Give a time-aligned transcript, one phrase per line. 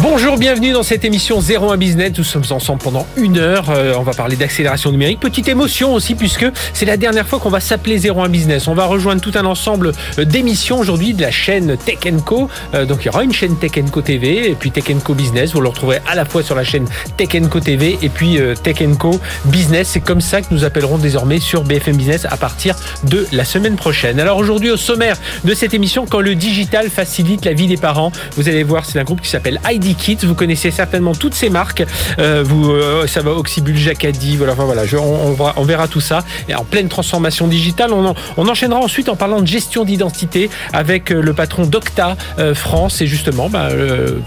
[0.00, 2.12] Bonjour, bienvenue dans cette émission 01 Business.
[2.16, 3.66] Nous sommes ensemble pendant une heure.
[3.68, 5.20] Euh, on va parler d'accélération numérique.
[5.20, 8.66] Petite émotion aussi puisque c'est la dernière fois qu'on va s'appeler 01 Business.
[8.68, 12.48] On va rejoindre tout un ensemble euh, d'émissions aujourd'hui de la chaîne Tech Co.
[12.74, 15.52] Euh, donc il y aura une chaîne Tech Co TV et puis Tech Co Business.
[15.52, 16.86] Vous le retrouverez à la fois sur la chaîne
[17.16, 19.88] Tech Co TV et puis Tech Co Business.
[19.92, 23.76] C'est comme ça que nous appellerons désormais sur BFM Business à partir de la semaine
[23.76, 24.18] prochaine.
[24.18, 28.10] Alors aujourd'hui au sommaire de cette émission, quand le digital facilite la vie des parents,
[28.36, 29.91] vous allez voir, c'est un groupe qui s'appelle ID
[30.24, 31.84] vous connaissez certainement toutes ces marques.
[32.18, 34.82] Euh, vous, euh, ça va Oxybul, Jacadi, voilà, voilà.
[35.56, 36.24] on, verra tout ça.
[36.48, 41.20] Et en pleine transformation digitale, on, enchaînera ensuite en parlant de gestion d'identité avec euh,
[41.20, 42.16] le patron d'Octa
[42.54, 43.68] France et justement bah,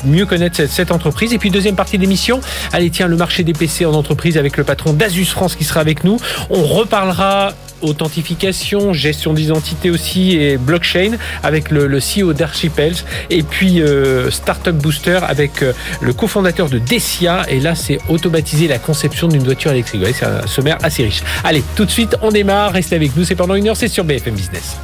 [0.05, 1.33] mieux connaître cette, entreprise.
[1.33, 2.39] Et puis deuxième partie de l'émission,
[2.71, 5.81] allez tiens le marché des PC en entreprise avec le patron d'Asus France qui sera
[5.81, 6.17] avec nous.
[6.49, 12.95] On reparlera authentification, gestion d'identité aussi et blockchain avec le, CEO d'Archipels
[13.29, 18.67] et puis euh, Startup Booster avec euh, le cofondateur de Decia et là c'est automatiser
[18.67, 20.03] la conception d'une voiture électrique.
[20.13, 21.23] c'est un sommaire assez riche.
[21.43, 24.03] Allez, tout de suite on démarre, restez avec nous, c'est pendant une heure, c'est sur
[24.03, 24.77] BFM Business.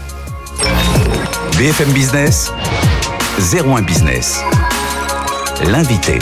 [1.58, 2.52] BFM Business,
[3.54, 4.42] 01 Business.
[5.70, 6.18] L'invité.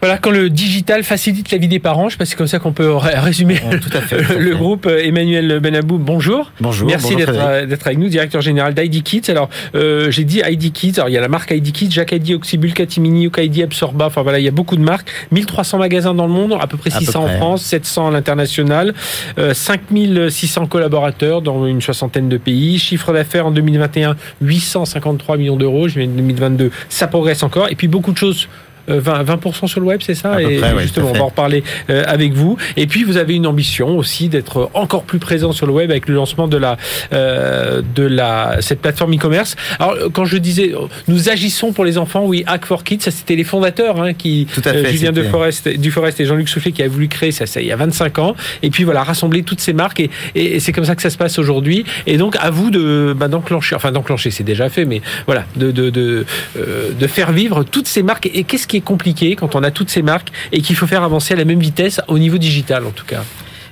[0.00, 2.46] Voilà, quand le digital facilite la vie des parents, je sais pas si c'est comme
[2.46, 4.86] ça qu'on peut résumer tout à fait, le groupe.
[4.86, 6.52] Emmanuel Benabou, bonjour.
[6.60, 6.86] Bonjour.
[6.86, 9.28] Merci d'être avec nous, directeur général d'ID Kids.
[9.28, 10.94] Alors, euh, j'ai dit ID Kids.
[10.98, 14.06] Alors, il y a la marque ID Kids, Jacques ID, Oxybul, Catimini, Okaidi, Absorba.
[14.06, 15.10] Enfin voilà, il y a beaucoup de marques.
[15.32, 18.94] 1300 magasins dans le monde, à peu près 600 en France, 700 à l'international,
[19.38, 22.78] euh, 5600 collaborateurs dans une soixantaine de pays.
[22.78, 25.88] Chiffre d'affaires en 2021, 853 millions d'euros.
[25.88, 27.68] Je 2022, ça progresse encore.
[27.70, 28.48] Et puis beaucoup de choses
[28.88, 32.04] 20, euh, 20 sur le web, c'est ça Et justement, on va en reparler euh,
[32.06, 32.56] avec vous.
[32.76, 36.08] Et puis, vous avez une ambition aussi d'être encore plus présent sur le web avec
[36.08, 36.76] le lancement de la
[37.12, 39.56] euh, de la cette plateforme e-commerce.
[39.78, 40.72] Alors, quand je disais,
[41.06, 44.46] nous agissons pour les enfants, oui, Hack for Kids, ça c'était les fondateurs hein, qui
[44.52, 47.32] Tout à fait, Julien de Forest, du Forest et Jean-Luc Soufflet qui a voulu créer
[47.32, 48.36] ça, ça il y a 25 ans.
[48.62, 51.18] Et puis voilà, rassembler toutes ces marques et, et, c'est comme ça que ça se
[51.18, 51.84] passe aujourd'hui.
[52.06, 55.70] Et donc à vous de bah, d'enclencher, enfin d'enclencher, c'est déjà fait, mais voilà, de
[55.70, 58.30] de de, de faire vivre toutes ces marques.
[58.32, 61.34] Et qu'est-ce qui compliqué quand on a toutes ces marques et qu'il faut faire avancer
[61.34, 63.24] à la même vitesse au niveau digital en tout cas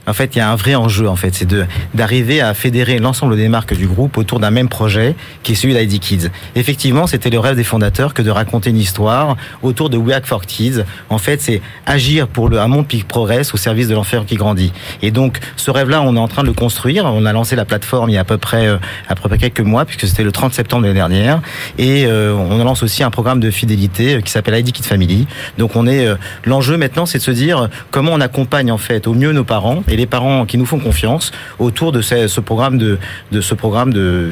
[0.07, 2.99] en fait, il y a un vrai enjeu, en fait, c'est de d'arriver à fédérer
[2.99, 6.31] l'ensemble des marques du groupe autour d'un même projet, qui est celui d'ID Kids.
[6.55, 10.43] Effectivement, c'était le rêve des fondateurs que de raconter une histoire autour de We for
[10.47, 10.85] Kids.
[11.09, 14.37] En fait, c'est agir pour le, un monde qui progresse au service de l'enfer qui
[14.37, 14.73] grandit.
[15.03, 17.07] Et donc, ce rêve-là, on est en train de le construire.
[17.07, 18.79] On a lancé la plateforme il y a à peu près, euh,
[19.09, 21.41] à peu près quelques mois, puisque c'était le 30 septembre de l'année dernière.
[21.79, 25.27] Et euh, on lance aussi un programme de fidélité euh, qui s'appelle ID Kids Family.
[25.59, 26.07] Donc, on est,
[26.45, 29.83] l'enjeu maintenant, c'est de se dire comment on accompagne, en fait, au mieux nos parents
[29.97, 32.99] les parents qui nous font confiance autour de ce, programme de,
[33.33, 34.31] de ce programme de,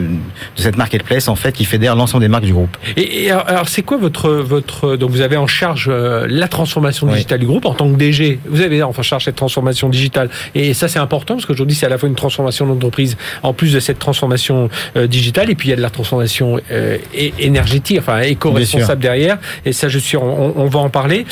[0.56, 2.76] de, cette marketplace en fait qui fédère l'ensemble des marques du groupe.
[2.96, 7.40] Et, alors, c'est quoi votre votre donc vous avez en charge euh, la transformation digitale
[7.40, 8.38] du groupe en tant que DG.
[8.46, 11.88] Vous avez en charge cette transformation digitale et ça c'est important parce qu'aujourd'hui c'est à
[11.88, 15.70] la fois une transformation d'entreprise en plus de cette transformation euh, digitale et puis il
[15.70, 16.98] y a de la transformation euh,
[17.38, 21.26] énergétique enfin éco-responsable derrière et ça je suis on, on va en parler.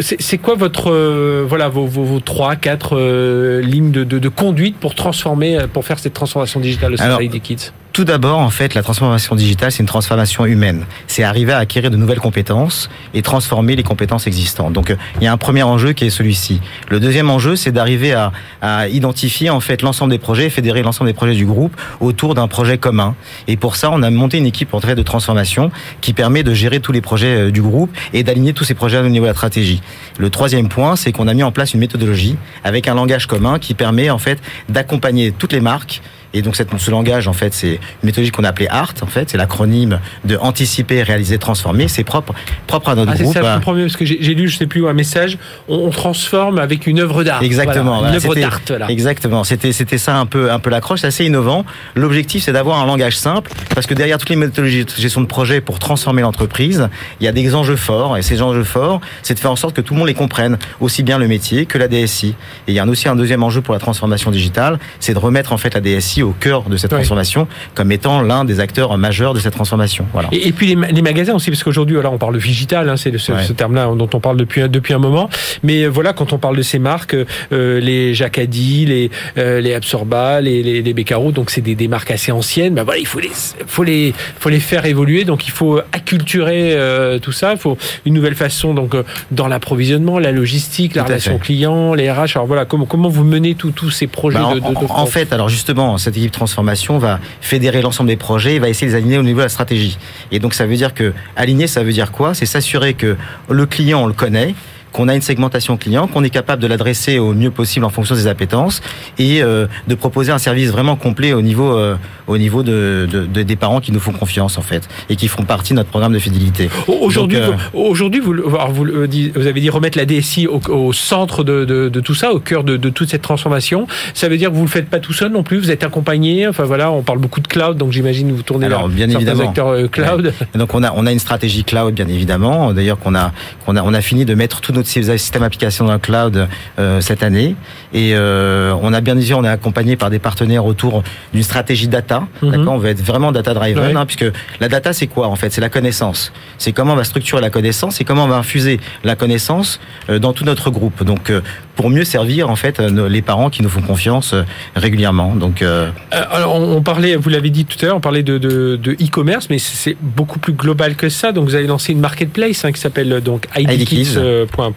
[0.00, 4.94] c'est quoi votre voilà vos, vos vos trois, quatre euh, lignes de, de, conduite pour
[4.94, 8.74] transformer, euh, pour faire cette transformation digitale au sein des Kids tout d'abord, en fait,
[8.74, 10.84] la transformation digitale, c'est une transformation humaine.
[11.06, 14.72] C'est arriver à acquérir de nouvelles compétences et transformer les compétences existantes.
[14.72, 16.60] Donc, euh, il y a un premier enjeu qui est celui-ci.
[16.88, 21.08] Le deuxième enjeu, c'est d'arriver à, à, identifier en fait l'ensemble des projets, fédérer l'ensemble
[21.08, 23.14] des projets du groupe autour d'un projet commun.
[23.46, 26.52] Et pour ça, on a monté une équipe en trait de transformation qui permet de
[26.52, 29.34] gérer tous les projets du groupe et d'aligner tous ces projets au niveau de la
[29.34, 29.80] stratégie.
[30.18, 33.60] Le troisième point, c'est qu'on a mis en place une méthodologie avec un langage commun
[33.60, 36.02] qui permet en fait d'accompagner toutes les marques
[36.34, 38.94] et donc cette, ce langage, en fait, c'est une méthodologie qu'on a appelée ART.
[39.02, 41.86] En fait, c'est l'acronyme de anticiper, réaliser, transformer.
[41.86, 42.34] C'est propre,
[42.66, 43.32] propre à notre ah, groupe.
[43.32, 45.38] C'est ça, je comprends mieux parce que j'ai lu, je sais plus où, un message.
[45.68, 47.40] On, transforme avec une œuvre d'art.
[47.42, 48.04] Exactement.
[48.04, 48.60] une œuvre d'art.
[48.88, 49.44] Exactement.
[49.44, 51.02] C'était, c'était ça un peu, un peu l'accroche.
[51.02, 51.64] C'est assez innovant.
[51.94, 55.26] L'objectif, c'est d'avoir un langage simple parce que derrière toutes les méthodologies de gestion de
[55.26, 56.88] projet pour transformer l'entreprise,
[57.20, 58.18] il y a des enjeux forts.
[58.18, 60.58] Et ces enjeux forts, c'est de faire en sorte que tout le monde les comprenne,
[60.80, 62.34] aussi bien le métier que la DSI.
[62.66, 65.52] Et il y a aussi un deuxième enjeu pour la transformation digitale, c'est de remettre
[65.52, 69.34] en fait la DSI au cœur de cette transformation comme étant l'un des acteurs majeurs
[69.34, 70.06] de cette transformation.
[70.12, 70.28] Voilà.
[70.32, 73.90] Et, puis les, magasins aussi, parce qu'aujourd'hui, on parle de digital, hein, c'est ce, terme-là
[73.96, 75.28] dont on parle depuis depuis un moment.
[75.62, 77.16] Mais voilà, quand on parle de ces marques,
[77.50, 82.32] les Jacadi, les les Absorba, les les, les Beccaro, donc c'est des, des, marques assez
[82.32, 82.74] anciennes.
[82.74, 83.30] Ben voilà, il faut les
[83.66, 85.24] faut les faut les faire évoluer.
[85.24, 86.76] Donc il faut acculturer
[87.22, 87.52] tout ça.
[87.52, 88.96] Il faut une nouvelle façon donc
[89.30, 92.36] dans l'approvisionnement, la logistique, la relation client, les RH.
[92.36, 95.32] Alors voilà, comment comment vous menez tous ces projets bah, de, de, de, en, fait,
[95.32, 98.98] alors justement, cette équipe transformation va fédérer l'ensemble des projets et va essayer de les
[98.98, 99.98] aligner au niveau de la stratégie.
[100.32, 102.34] Et donc ça veut dire que aligner, ça veut dire quoi?
[102.34, 103.16] C'est s'assurer que
[103.48, 104.54] le client, on le connaît,
[104.94, 108.14] qu'on a une segmentation client, qu'on est capable de l'adresser au mieux possible en fonction
[108.14, 108.80] des appétences
[109.18, 111.96] et euh, de proposer un service vraiment complet au niveau euh,
[112.28, 115.42] au niveau de, de, des parents qui nous font confiance en fait et qui feront
[115.42, 116.70] partie de notre programme de fidélité.
[116.86, 121.64] Aujourd'hui, euh, aujourd'hui vous, vous, vous, avez dit remettre la DSI au, au centre de,
[121.64, 123.88] de, tout ça, au cœur de, toute cette transformation.
[124.14, 125.58] Ça veut dire que vous le faites pas tout seul non plus.
[125.58, 126.46] Vous êtes accompagné.
[126.46, 129.48] Enfin voilà, on parle beaucoup de cloud, donc j'imagine vous tournez Alors, bien évidemment.
[129.48, 130.32] acteurs cloud.
[130.54, 132.72] Donc on a on a une stratégie cloud bien évidemment.
[132.72, 133.32] D'ailleurs qu'on a
[133.66, 136.48] qu'on a on a fini de mettre tous nos ces systèmes applications dans le cloud
[136.78, 137.56] euh, cette année.
[137.92, 141.02] Et euh, on a bien dit, on est accompagné par des partenaires autour
[141.32, 142.26] d'une stratégie data.
[142.42, 144.26] D'accord, on va être vraiment data driven, hein, puisque
[144.60, 145.50] la data c'est quoi en fait?
[145.50, 146.32] C'est la connaissance.
[146.58, 150.18] C'est comment on va structurer la connaissance et comment on va infuser la connaissance euh,
[150.18, 151.04] dans tout notre groupe.
[151.04, 151.32] Donc
[151.76, 154.34] pour mieux servir en fait les parents qui nous font confiance
[154.76, 155.34] régulièrement.
[155.34, 155.64] Donc
[156.10, 159.96] alors on parlait, vous l'avez dit tout à l'heure, on parlait de e-commerce, mais c'est
[160.00, 161.32] beaucoup plus global que ça.
[161.32, 164.73] Donc vous avez lancé une marketplace hein, qui s'appelle donc idkids.com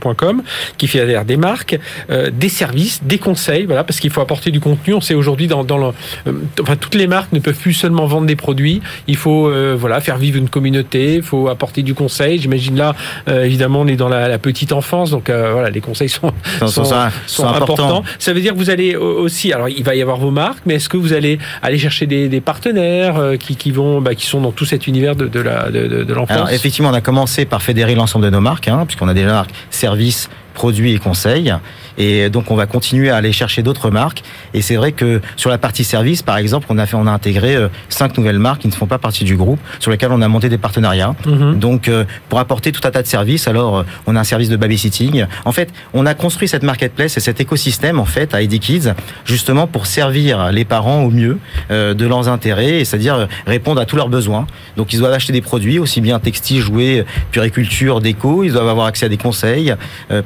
[0.77, 1.79] qui fait des marques,
[2.09, 4.93] euh, des services, des conseils, voilà, parce qu'il faut apporter du contenu.
[4.93, 5.85] On sait aujourd'hui dans, le,
[6.27, 8.81] euh, enfin, toutes les marques ne peuvent plus seulement vendre des produits.
[9.07, 11.15] Il faut euh, voilà faire vivre une communauté.
[11.15, 12.39] Il faut apporter du conseil.
[12.39, 12.95] J'imagine là,
[13.27, 16.31] évidemment, on est dans la, petite enfance, donc voilà, les conseils sont
[16.67, 18.03] sont, importants.
[18.19, 20.75] Ça veut dire que vous allez aussi, alors il va y avoir vos marques, mais
[20.75, 24.51] est-ce que vous allez aller chercher des, des partenaires qui, vont, bah, qui sont dans
[24.51, 25.69] tout cet univers de, de la
[26.13, 29.33] l'enfance Effectivement, on a commencé par fédérer l'ensemble de nos marques, hein, puisqu'on a déjà
[29.33, 31.53] marques services produits et conseils.
[31.97, 34.23] Et donc on va continuer à aller chercher d'autres marques.
[34.53, 37.11] Et c'est vrai que sur la partie service, par exemple, on a fait, on a
[37.11, 40.21] intégré euh, cinq nouvelles marques qui ne font pas partie du groupe, sur lesquelles on
[40.21, 41.15] a monté des partenariats.
[41.25, 41.59] Mhm.
[41.59, 43.47] Donc euh, pour apporter tout un tas de services.
[43.47, 45.25] Alors euh, on a un service de babysitting.
[45.45, 48.93] En fait, on a construit cette marketplace et cet écosystème en fait à ID Kids
[49.25, 51.37] justement pour servir les parents au mieux
[51.69, 54.47] de leurs intérêts, c'est-à-dire répondre à tous leurs besoins.
[54.75, 58.43] Donc ils doivent acheter des produits aussi bien textiles, jouets, puriculture, déco.
[58.43, 59.73] Ils doivent avoir accès à des conseils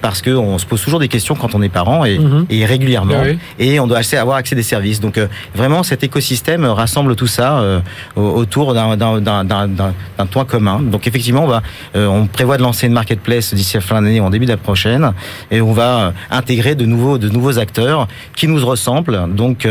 [0.01, 2.45] parce qu'on se pose toujours des questions quand on parents et, mhm.
[2.49, 3.23] et régulièrement.
[3.59, 4.99] Et on doit avoir accès des services.
[4.99, 7.79] Donc euh, vraiment, cet écosystème rassemble tout ça euh,
[8.15, 10.81] autour d'un toit commun.
[10.81, 11.61] Donc effectivement, on, va,
[11.95, 14.51] euh, on prévoit de lancer une marketplace d'ici la fin d'année ou en début de
[14.51, 15.13] la prochaine.
[15.49, 19.67] Et on va intégrer de nouveaux, de nouveaux acteurs qui nous ressemblent, donc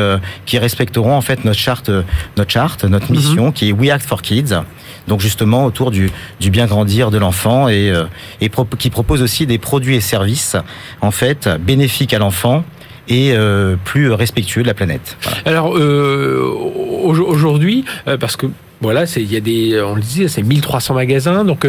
[0.47, 1.91] qui respecteront en fait notre charte,
[2.37, 3.17] notre charte, notre mhm.
[3.17, 4.55] mission, qui est We Act for Kids
[5.09, 6.11] donc justement autour du,
[6.41, 8.05] du bien grandir de l'enfant et, euh,
[8.41, 10.57] et qui propose aussi des produits et services
[11.01, 11.80] en fait bénéfiques
[12.13, 12.65] à l'enfant
[13.09, 15.17] et euh, plus respectueux de la planète.
[15.45, 16.41] Alors euh,
[17.05, 17.85] aujourd'hui,
[18.21, 18.47] parce que
[18.81, 21.67] voilà, il y a des, on le disait, c'est 1300 magasins, donc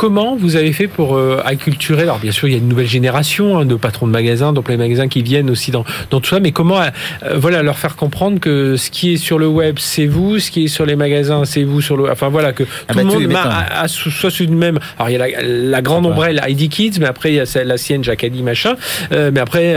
[0.00, 2.86] Comment vous avez fait pour euh, acculturer Alors bien sûr, il y a une nouvelle
[2.86, 6.30] génération hein, de patrons de magasins, donc les magasins qui viennent aussi dans, dans tout
[6.30, 6.88] ça, mais comment euh,
[7.36, 10.64] voilà leur faire comprendre que ce qui est sur le web, c'est vous, ce qui
[10.64, 12.10] est sur les magasins, c'est vous sur le.
[12.10, 14.78] Enfin voilà que ah tout bah, le monde a, soit sur une même.
[14.96, 17.76] Alors il y a la, grande ombrelle ID Kids, mais après il y a la
[17.76, 18.76] sienne Jacadi machin.
[19.12, 19.74] Euh, mais après,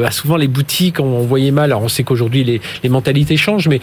[0.00, 1.66] bah, souvent les boutiques, on, on voyait mal.
[1.66, 3.82] Alors on sait qu'aujourd'hui les, les mentalités changent, mais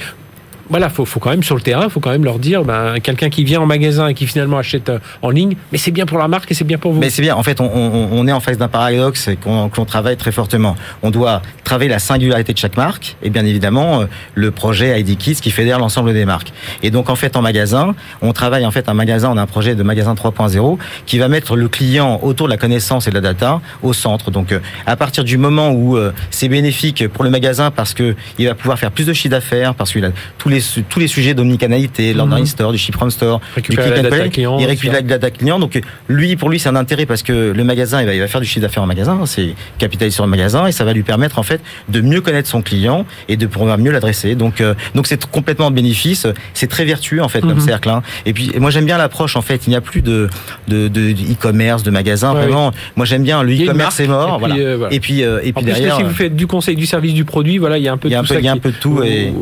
[0.70, 3.30] voilà, faut, faut quand même sur le terrain, faut quand même leur dire, ben, quelqu'un
[3.30, 6.18] qui vient en magasin et qui finalement achète euh, en ligne, mais c'est bien pour
[6.18, 7.00] la marque et c'est bien pour vous.
[7.00, 7.36] Mais c'est bien.
[7.36, 10.76] En fait, on, on, on, est en face d'un paradoxe et qu'on travaille très fortement.
[11.04, 15.18] On doit travailler la singularité de chaque marque et bien évidemment euh, le projet ID
[15.18, 16.52] Kids qui fédère l'ensemble des marques.
[16.82, 19.48] Et donc en fait en magasin, on travaille en fait un magasin, on a un
[19.48, 23.16] projet de magasin 3.0 qui va mettre le client autour de la connaissance et de
[23.16, 24.32] la data au centre.
[24.32, 25.98] Donc euh, à partir du moment où
[26.32, 29.76] c'est bénéfique pour le magasin parce que il va pouvoir faire plus de chiffre d'affaires
[29.76, 30.55] parce qu'il a tous les
[30.90, 32.46] tous les sujets d'omnicanalité, l'online mhm.
[32.46, 35.60] store, du ship from store, récupérer du click and client, il récupère la data client.
[35.60, 38.28] Donc lui, pour lui, c'est un intérêt parce que le magasin, il va, il va
[38.28, 41.04] faire du chiffre d'affaires en magasin, c'est capitaliser sur le magasin et ça va lui
[41.04, 44.36] permettre en fait de mieux connaître son client et de pouvoir mieux l'adresser.
[44.36, 47.60] Donc euh, donc c'est complètement bénéfice, c'est très vertueux en fait comme mhm.
[47.60, 47.90] cercle.
[47.90, 48.02] Hein.
[48.26, 50.30] Et puis moi j'aime bien l'approche en fait, il n'y a plus de
[50.68, 50.88] de
[51.32, 52.34] e-commerce, de, magasin.
[52.34, 54.36] vraiment, moi j'aime bien le e-commerce est mort.
[54.36, 54.56] Et puis, voilà.
[54.56, 55.98] Euh, et puis, euh, et puis derrière.
[55.98, 58.10] si vous faites du conseil, du service, du produit, voilà, il y a un peu
[58.10, 58.34] de tout.
[58.34, 59.34] Il y a un peu de tout et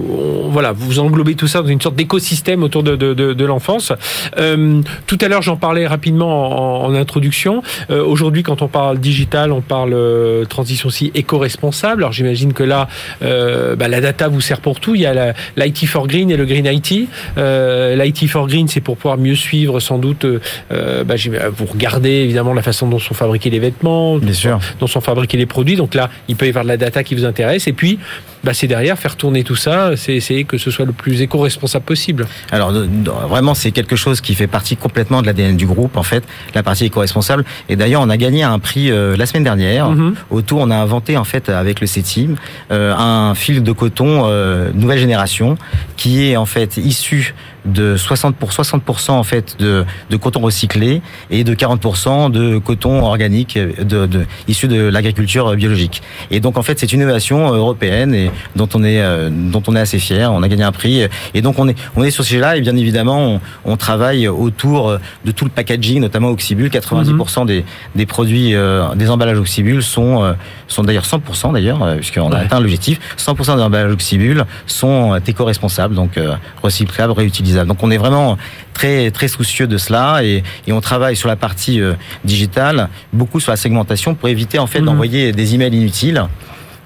[0.49, 3.91] voilà, vous englobez tout ça dans une sorte d'écosystème autour de, de, de, de l'enfance.
[4.37, 7.61] Euh, tout à l'heure, j'en parlais rapidement en, en introduction.
[7.89, 12.03] Euh, Aujourd'hui, quand on parle digital, on parle euh, transition aussi éco-responsable.
[12.03, 12.87] Alors j'imagine que là,
[13.21, 14.95] bah, la data vous sert pour tout.
[14.95, 17.07] Il y a l'IT for Green et le Green IT.
[17.37, 20.25] L'IT for Green, c'est pour pouvoir mieux suivre sans doute.
[20.69, 21.15] Bah,
[21.55, 24.59] vous regardez évidemment la façon dont sont fabriqués les vêtements, Bien sûr.
[24.79, 25.75] dont sont fabriqués les produits.
[25.75, 27.67] Donc là, il peut y avoir de la data qui vous intéresse.
[27.67, 27.99] Et puis,
[28.43, 31.85] bah, c'est derrière faire tourner tout ça, c'est essayer que ce soit le plus éco-responsable
[31.85, 32.27] possible.
[32.51, 36.23] Alors vraiment, c'est quelque chose qui fait partie complètement de l'ADN du groupe, en fait,
[36.53, 37.45] la partie éco-responsable.
[37.69, 39.89] Et d'ailleurs, on a gagné un prix euh, la semaine dernière.
[39.89, 40.15] Mhm.
[40.29, 42.35] Autour, on a inventé en fait avec le C-Team
[42.71, 45.57] euh, un fil de coton euh, nouvelle génération
[45.95, 47.33] qui est en fait issu
[47.65, 53.03] de 60 pour 60% en fait de, de coton recyclé et de 40% de coton
[53.03, 56.01] organique euh, de, de, issu de l'agriculture biologique.
[56.31, 59.75] Et donc en fait c'est une innovation européenne et dont on est euh, dont on
[59.75, 60.31] est assez fier.
[60.31, 62.61] On a gagné un prix et donc on est on est sur ce sujet-là et
[62.61, 66.69] bien évidemment on, on travaille autour de tout le packaging, notamment Oxybul.
[66.69, 67.63] 90% des,
[67.95, 70.33] des produits euh, des emballages Oxybul sont euh,
[70.67, 72.41] sont d'ailleurs 100% d'ailleurs euh, puisqu'on a Ouais.
[72.45, 72.99] atteint l'objectif.
[73.17, 77.52] 100% des emballages Oxybul sont euh, éco-responsables donc euh, recyclables, réutilisables.
[77.65, 78.37] Donc on est vraiment
[78.73, 81.93] très très soucieux de cela et, et on travaille sur la partie euh,
[82.25, 84.85] digitale, beaucoup sur la segmentation pour éviter en fait Mhm.
[84.85, 86.23] d'envoyer des emails inutiles.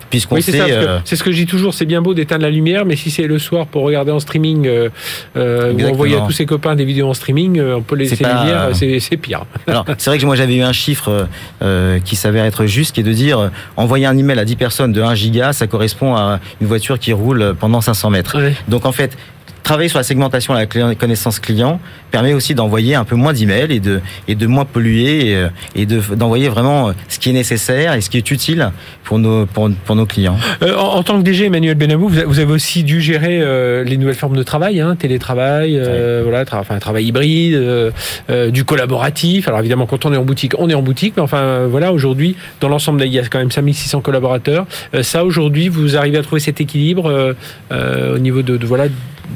[0.10, 1.74] Puisqu'on Oui, c'est euh, C'est ce que je dis toujours.
[1.74, 4.66] C'est bien beau d'éteindre la lumière, mais si c'est le soir pour regarder en streaming
[4.66, 4.88] euh,
[5.36, 8.70] euh, ou envoyer à tous ses copains des vidéos en streaming, on peut laisser pas-
[8.74, 9.44] c'est pire.
[9.68, 11.28] Alors, c'est vrai que moi j'avais eu un chiffre
[11.62, 14.94] euh, qui s'avère être juste, qui est de dire envoyer un email à 10 personnes
[14.94, 18.38] de 1 giga, ça correspond à une voiture qui roule pendant 500 mètres.
[18.70, 19.18] Donc en fait,
[19.68, 23.82] travailler sur la segmentation la connaissance client permet aussi d'envoyer un peu moins d'emails et
[23.82, 25.50] de et de moins polluer et, euh,
[25.86, 28.72] de d'envoyer vraiment euh, ce qui est nécessaire et ce qui est utile
[29.04, 30.38] pour nos pour, pour nos clients.
[30.64, 33.98] Euh, en, en tant que DG, Emmanuel Benamou, vous, avez aussi dû gérer euh, les
[33.98, 37.60] nouvelles formes de travail, hein, télétravail, euh, voilà, tra- enfin, travail hybride,
[38.54, 39.50] du collaboratif.
[39.50, 42.38] Alors évidemment, quand on est en boutique, on est en boutique, mais enfin voilà, aujourd'hui,
[42.62, 44.66] dans l'ensemble, il y a quand même 5600 collaborateurs.
[45.02, 47.36] Ça, aujourd'hui, vous arrivez à trouver cet équilibre
[47.72, 48.86] au niveau de, de voilà.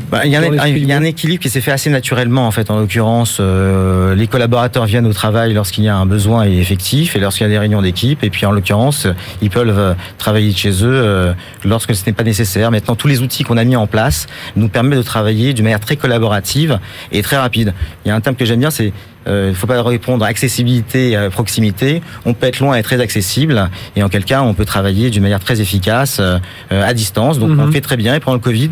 [0.10, 1.90] Bah, il, y a un, l'esprit il y a un équilibre qui s'est fait assez
[1.90, 2.72] naturellement en fait.
[2.72, 7.16] En l'occurrence, euh, les collaborateurs viennent au travail lorsqu'il y a un besoin et effectif
[7.16, 8.24] et lorsqu'il y a des réunions d'équipe.
[8.24, 9.08] Et puis en l'occurrence,
[9.42, 11.34] ils peuvent euh, travailler de chez eux euh,
[11.66, 12.72] lorsque ce n'est pas nécessaire.
[12.72, 15.80] Maintenant, tous les outils qu'on a mis en place nous permettent de travailler d'une manière
[15.80, 16.80] très collaborative
[17.12, 17.74] et très rapide.
[18.06, 18.94] Il y a un terme que j'aime bien, c'est
[19.28, 22.02] euh, il ne faut pas répondre accessibilité à proximité.
[22.26, 25.22] On peut être loin et très accessible, et en quel cas on peut travailler d'une
[25.24, 26.40] manière très efficace euh,
[26.72, 27.40] euh, à distance.
[27.40, 27.60] Donc Mhm.
[27.60, 28.16] on le fait très bien.
[28.16, 28.70] Et pendant le Covid,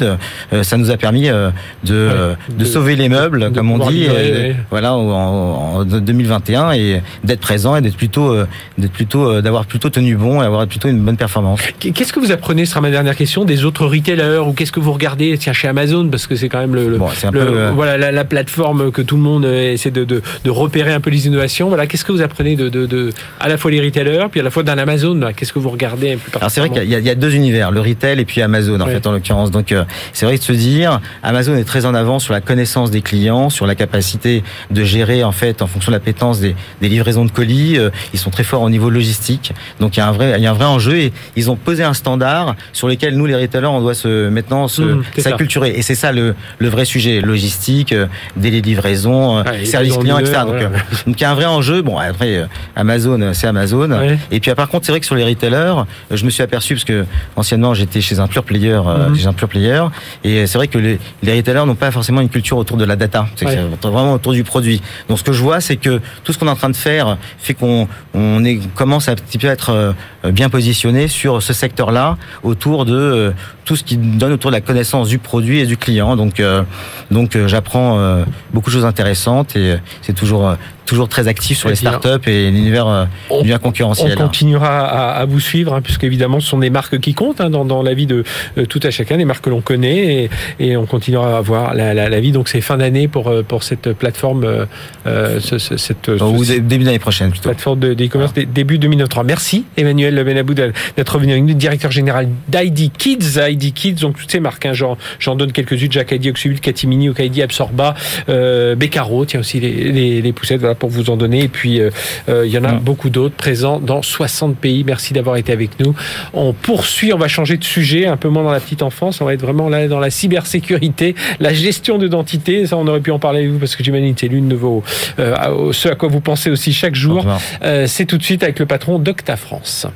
[0.54, 1.50] euh, ça nous a permis euh,
[1.84, 4.56] de, euh, de, de- sauver les meubles, de comme on dit, euh, ouais.
[4.70, 9.66] voilà, en, en 2021, et d'être présent et d'être plutôt, euh, d'être plutôt, euh, d'avoir
[9.66, 11.62] plutôt tenu bon et avoir plutôt une bonne performance.
[11.80, 14.80] Qu'est-ce que vous apprenez, ce sera ma dernière question, des autres retailers ou qu'est-ce que
[14.80, 17.40] vous regardez tiens, chez Amazon parce que c'est quand même le, le- Bon, le- peu,
[17.40, 20.94] euh, voilà la, la plateforme que tout le monde euh, essaie de, de, de repérer
[20.94, 21.68] un peu les innovations.
[21.68, 24.44] Voilà, qu'est-ce que vous apprenez de, de, de à la fois les retailers puis à
[24.44, 27.00] la fois d'un Amazon Qu'est-ce que vous regardez plus Alors c'est vrai qu'il y, a-
[27.00, 29.52] il y a deux univers, le retail et puis Amazon en fait en l'occurrence.
[29.52, 32.92] Donc euh, c'est vrai de se dire Amazon est très en avant sur la connaissance
[32.92, 36.56] des clients, sur la capacité de gérer en fait en fonction de la pétence des,
[36.82, 37.78] des livraisons de colis.
[37.78, 39.54] Euh, ils sont très forts au niveau logistique.
[39.80, 41.56] Donc il y a un vrai il y a un vrai enjeu et ils ont
[41.56, 45.24] posé un standard sur lequel nous les retailers on doit se maintenant se ça.
[45.24, 49.66] s'acculturer et c'est ça le, le vrai sujet logistique, euh, délai de livraison, euh, Ouais,
[49.66, 50.46] service client, d'une etc.
[50.46, 50.70] Donc, euh,
[51.08, 51.82] donc il y a un vrai enjeu.
[51.82, 52.46] Bon après euh,
[52.76, 53.90] Amazon euh, c'est Amazon.
[54.32, 56.86] Et puis par contre, c'est vrai que sur les retailers, je me suis aperçu parce
[56.86, 57.06] que
[57.36, 59.16] anciennement j'étais chez un pure player, Mhm.
[59.18, 59.84] chez un pure player,
[60.24, 62.96] et c'est vrai que les, les retailers n'ont pas forcément une culture autour de la
[62.96, 63.46] data, c'est
[63.84, 64.82] vraiment autour du produit.
[65.08, 67.18] Donc ce que je vois, c'est que tout ce qu'on est en train de faire
[67.40, 68.44] fait qu'on on
[68.76, 73.32] commence à un petit peu être euh, bien positionné sur ce secteur-là autour de euh,
[73.66, 76.16] tout ce qui donne autour de la connaissance du produit et du client.
[76.16, 76.64] Donc euh,
[77.12, 78.24] donc euh, j'apprends euh,
[78.54, 80.56] beaucoup de choses intéressantes et euh, c'est toujours euh,
[80.90, 84.16] toujours très actif sur les bien, startups et l'univers euh, on- l'univers On concurrentiel.
[84.16, 87.50] continuera à, à vous suivre, hein, puisque évidemment, ce sont des marques qui comptent hein,
[87.50, 88.24] dans, dans la vie de
[88.58, 90.30] euh, tout à chacun, des marques que l'on connaît,
[90.60, 92.32] et, et on continuera à voir la, la, la vie.
[92.32, 94.66] Donc, c'est fin d'année pour euh, pour cette plateforme, euh,
[95.08, 97.50] euh, ce- ce- cette Ou ce- dé- début d'année prochaine plutôt.
[97.50, 99.24] plateforme de- d'e-commerce dé- début 2023.
[99.24, 103.40] Merci Emmanuel Benabou d'être venu avec nous, directeur général d'ID Kids.
[103.50, 107.42] ID Kids, donc toutes ces marques, hein, j'en donne quelques-unes, Jack ID, Oxubit, Catimini, Okaidi,
[107.42, 107.94] Absorba,
[108.30, 111.44] euh, Beccaro, tiens aussi les, les, les poussettes, voilà pour vous en donner.
[111.44, 111.92] Et puis euh,
[112.30, 114.84] euh, il y en a beaucoup d'autres présents dans 60 pays.
[114.84, 115.94] Merci d'avoir été avec nous.
[116.34, 119.26] On poursuit, on va changer de sujet, un peu moins dans la petite enfance, on
[119.26, 122.66] va être vraiment là dans la cybersécurité, la gestion d'identité.
[122.66, 124.56] Ça, on aurait pu en parler avec vous parce que j'imagine que c'est l'une de
[124.56, 124.84] vos,
[125.20, 127.26] euh, ce à quoi vous pensez aussi chaque jour.
[127.64, 129.88] Euh, c'est tout de suite avec le patron d'Octa France.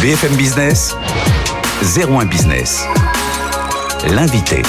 [0.00, 0.96] BFM Business,
[1.82, 2.86] 01 Business,
[4.14, 4.62] l'invité.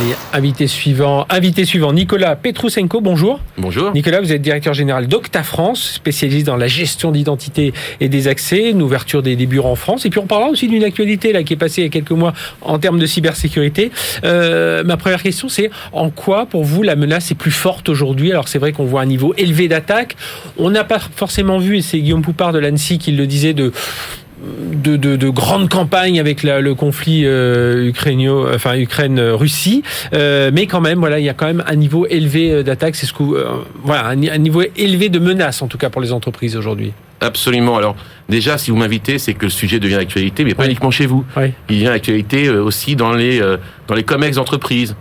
[0.00, 3.40] Allez, invité suivant, invité suivant, Nicolas Petrousenko, bonjour.
[3.56, 3.92] Bonjour.
[3.92, 8.70] Nicolas, vous êtes directeur général d'Octa France, spécialiste dans la gestion d'identité et des accès,
[8.70, 10.04] une ouverture des, bureaux en France.
[10.06, 12.12] Et puis on parlera aussi d'une actualité là qui est passée il y a quelques
[12.12, 13.90] mois en termes de cybersécurité.
[14.24, 18.30] Euh, ma première question, c'est en quoi pour vous la menace est plus forte aujourd'hui?
[18.30, 20.16] Alors c'est vrai qu'on voit un niveau élevé d'attaque.
[20.58, 23.72] On n'a pas forcément vu, et c'est Guillaume Poupard de l'ANSI qui le disait, de
[24.40, 27.90] de, de, grandes campagnes avec le conflit euh,
[28.54, 29.82] enfin Ukraine-Russie,
[30.14, 32.96] euh, mais quand même, voilà, il y a quand même un niveau élevé euh, d'attaque.
[32.96, 33.44] C'est ce que, euh,
[33.82, 36.92] voilà, un, niveau élevé de menaces en tout cas pour les entreprises aujourd'hui.
[37.20, 37.76] Absolument.
[37.76, 37.96] Alors
[38.28, 41.24] déjà, si vous m'invitez, c'est que le sujet devient d'actualité, mais pas uniquement chez vous.
[41.68, 43.40] Il devient d'actualité aussi dans les
[43.88, 44.94] dans les comex d'entreprise.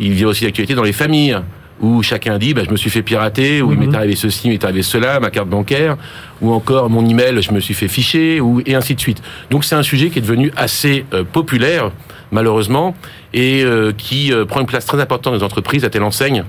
[0.00, 1.36] Il vient aussi d'actualité dans les familles
[1.82, 3.94] où chacun dit bah, je me suis fait pirater, ou il m'est mhm.
[3.94, 5.96] arrivé ceci, il m'est arrivé cela, ma carte bancaire,
[6.40, 9.22] ou encore mon email, je me suis fait ficher, ou et ainsi de suite.
[9.50, 11.90] Donc c'est un sujet qui est devenu assez euh, populaire,
[12.30, 12.94] malheureusement,
[13.34, 16.44] et euh, qui euh, prend une place très importante dans les entreprises à telle enseigne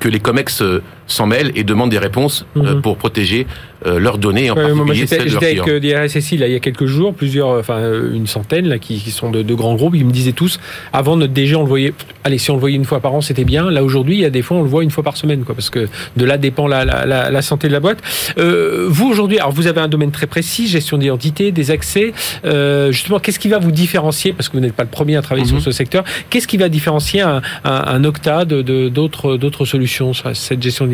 [0.00, 0.62] que les COMEX
[1.06, 2.80] s'en mêlent et demandent des réponses mhm.
[2.82, 3.46] pour protéger
[3.86, 5.64] euh, leurs données, en particulier celles de leurs clients.
[5.66, 8.66] J'étais avec des RSSI là, il y a quelques jours, plusieurs, enfin euh, une centaine
[8.66, 10.58] là, qui, qui sont de, de, grands groupes, ils me disaient tous,
[10.92, 11.92] avant notre DG, on le voyait,
[12.24, 13.70] allez, si on le voyait une fois par an, c'était bien.
[13.70, 15.54] Là aujourd'hui, il y a des fois, on le voit une fois par semaine, quoi,
[15.54, 17.98] parce que de là dépend la, la, la, la santé de la boîte.
[18.38, 22.14] Euh, vous aujourd'hui, alors vous avez un domaine très précis, gestion d'identité, des accès.
[22.46, 25.22] Euh, justement, qu'est-ce qui va vous différencier, parce que vous n'êtes pas le premier à
[25.22, 25.62] travailler sur mhm.
[25.62, 30.34] ce secteur, qu'est-ce qui va différencier un, un, un Octa de d'autres d'autres solutions sur
[30.34, 30.93] cette gestion d'identité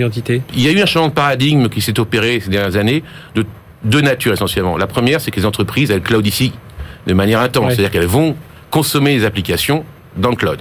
[0.55, 3.03] Il y a eu un changement de paradigme qui s'est opéré ces dernières années
[3.35, 3.45] de
[3.85, 4.77] deux natures essentiellement.
[4.77, 6.53] La première, c'est que les entreprises, elles cloudifient
[7.07, 7.73] de manière intense.
[7.73, 8.37] C'est-à-dire qu'elles vont
[8.71, 9.85] consommer les applications
[10.17, 10.59] dans le cloud.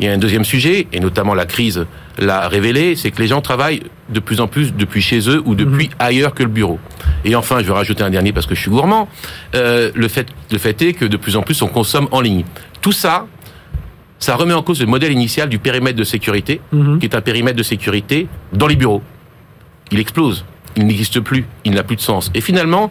[0.00, 1.84] Il y a un deuxième sujet, et notamment la crise
[2.18, 5.56] l'a révélé, c'est que les gens travaillent de plus en plus depuis chez eux ou
[5.56, 5.94] depuis mhm.
[5.98, 6.78] ailleurs que le bureau.
[7.24, 9.08] Et enfin, je vais rajouter un dernier parce que je suis gourmand,
[9.56, 12.44] euh, le, fait, le fait est que de plus en plus on consomme en ligne.
[12.80, 13.26] Tout ça,
[14.18, 16.98] ça remet en cause le modèle initial du périmètre de sécurité, mhm.
[16.98, 19.02] qui est un périmètre de sécurité dans les bureaux.
[19.90, 20.44] Il explose
[20.78, 22.30] il n'existe plus, il n'a plus de sens.
[22.34, 22.90] Et finalement,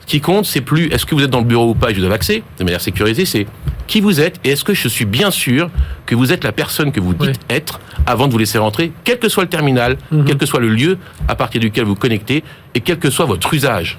[0.00, 1.94] ce qui compte, c'est plus est-ce que vous êtes dans le bureau ou pas et
[1.94, 3.46] je vous avez accès de manière sécurisée, c'est
[3.86, 5.70] qui vous êtes et est-ce que je suis bien sûr
[6.04, 9.18] que vous êtes la personne que vous dites être avant de vous laisser rentrer, quel
[9.18, 10.24] que soit le terminal, mhm.
[10.24, 12.44] quel que soit le lieu à partir duquel vous connectez
[12.74, 13.98] et quel que soit votre usage.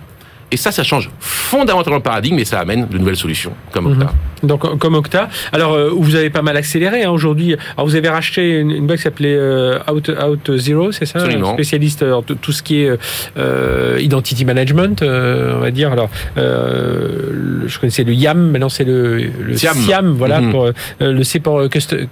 [0.51, 4.05] Et ça, ça change fondamentalement le paradigme et ça amène de nouvelles solutions, comme Octa.
[4.05, 4.47] Mhm.
[4.47, 5.29] Donc, comme Octa.
[5.51, 7.55] Alors, euh, vous avez pas mal accéléré hein, aujourd'hui.
[7.75, 11.19] Alors, vous avez racheté une, boîte qui s'appelait euh, Out, Out, Zero, c'est ça?
[11.19, 11.53] Absolument.
[11.53, 12.97] Spécialiste en tout ce qui est
[13.37, 15.91] euh, identity management, on va dire.
[15.91, 20.13] Alors, je connaissais le YAM, maintenant c'est le, le SIAM.
[20.13, 20.51] voilà, mhm.
[20.51, 22.07] pour, le C pour customer.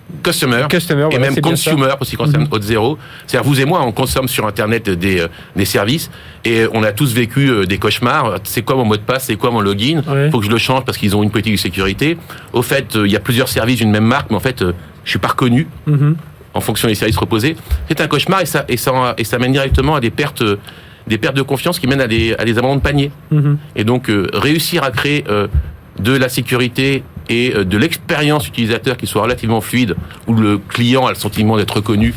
[0.69, 1.07] Customer.
[1.11, 2.97] Et même consumer, pour ce qui concerne mm Zero.
[3.27, 6.09] C'est-à-dire, vous et moi, on consomme sur Internet des, des services
[6.43, 9.51] et on a tous vécu des cauchemars c'est quoi mon mot de passe, c'est quoi
[9.51, 12.17] mon login, il faut que je le change parce qu'ils ont une politique de sécurité.
[12.53, 14.73] Au fait, euh, il y a plusieurs services d'une même marque, mais en fait, euh,
[15.03, 15.67] je suis pas reconnu.
[15.87, 16.15] Mhm.
[16.53, 17.57] En fonction des services reposés,
[17.89, 20.41] c'est un cauchemar et ça, et ça, et ça mène directement à des pertes,
[21.05, 23.11] des pertes de confiance qui mènent à des, à des abandons de panier.
[23.31, 23.57] Mhm.
[23.75, 25.25] Et donc, euh, réussir à créer
[25.99, 29.95] de la sécurité et de l'expérience utilisateur qui soit relativement fluide,
[30.27, 32.13] où le client a le sentiment d'être reconnu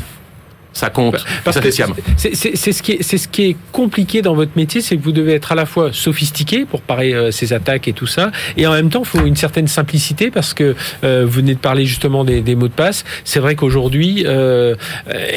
[0.73, 1.23] ça compte.
[1.43, 4.81] Parce ça que c'est ce qui est, c'est ce qui est compliqué dans votre métier,
[4.81, 7.93] c'est que vous devez être à la fois sophistiqué pour parer euh, ces attaques et
[7.93, 11.31] tout ça, et en même temps, il faut une certaine simplicité parce que euh, vous
[11.31, 13.03] venez de parler justement des, des mots de passe.
[13.23, 14.75] C'est vrai qu'aujourd'hui, euh,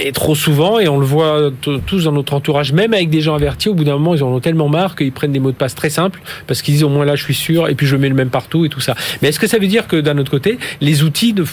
[0.03, 1.51] et trop souvent, et on le voit
[1.87, 4.29] tous dans notre entourage, même avec des gens avertis, au bout d'un moment, ils en
[4.29, 6.89] ont tellement marre qu'ils prennent des mots de passe très simples parce qu'ils disent au
[6.89, 8.95] moins là, je suis sûr, et puis je mets le même partout et tout ça.
[9.21, 11.45] Mais est-ce que ça veut dire que d'un autre côté, les outils de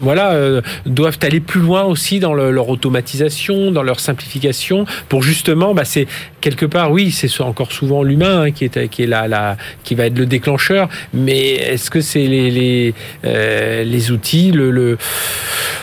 [0.00, 5.74] voilà, euh, doivent aller plus loin aussi dans leur automatisation, dans leur simplification, pour justement,
[5.74, 6.06] bah, c'est
[6.40, 9.94] quelque part, oui, c'est encore souvent l'humain hein, qui est qui est là, là, qui
[9.94, 14.98] va être le déclencheur, mais est-ce que c'est les les, euh, les outils le, le,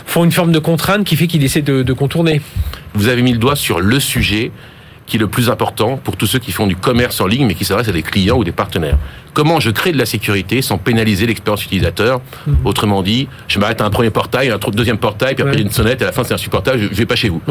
[0.05, 2.41] font une forme de contrainte qui fait qu'il essaie de, de contourner?
[2.93, 4.51] Vous avez mis le doigt sur le sujet
[5.13, 7.53] qui est le plus important pour tous ceux qui font du commerce en ligne mais
[7.53, 8.97] qui s'adressent à des clients ou des partenaires.
[9.35, 12.55] Comment je crée de la sécurité sans pénaliser l'expérience utilisateur mhm.
[12.65, 16.01] Autrement dit, je m'arrête à un premier portail, un deuxième portail, puis après une sonnette,
[16.01, 17.43] et à la fin c'est insupportable, je, ne vais pas chez vous.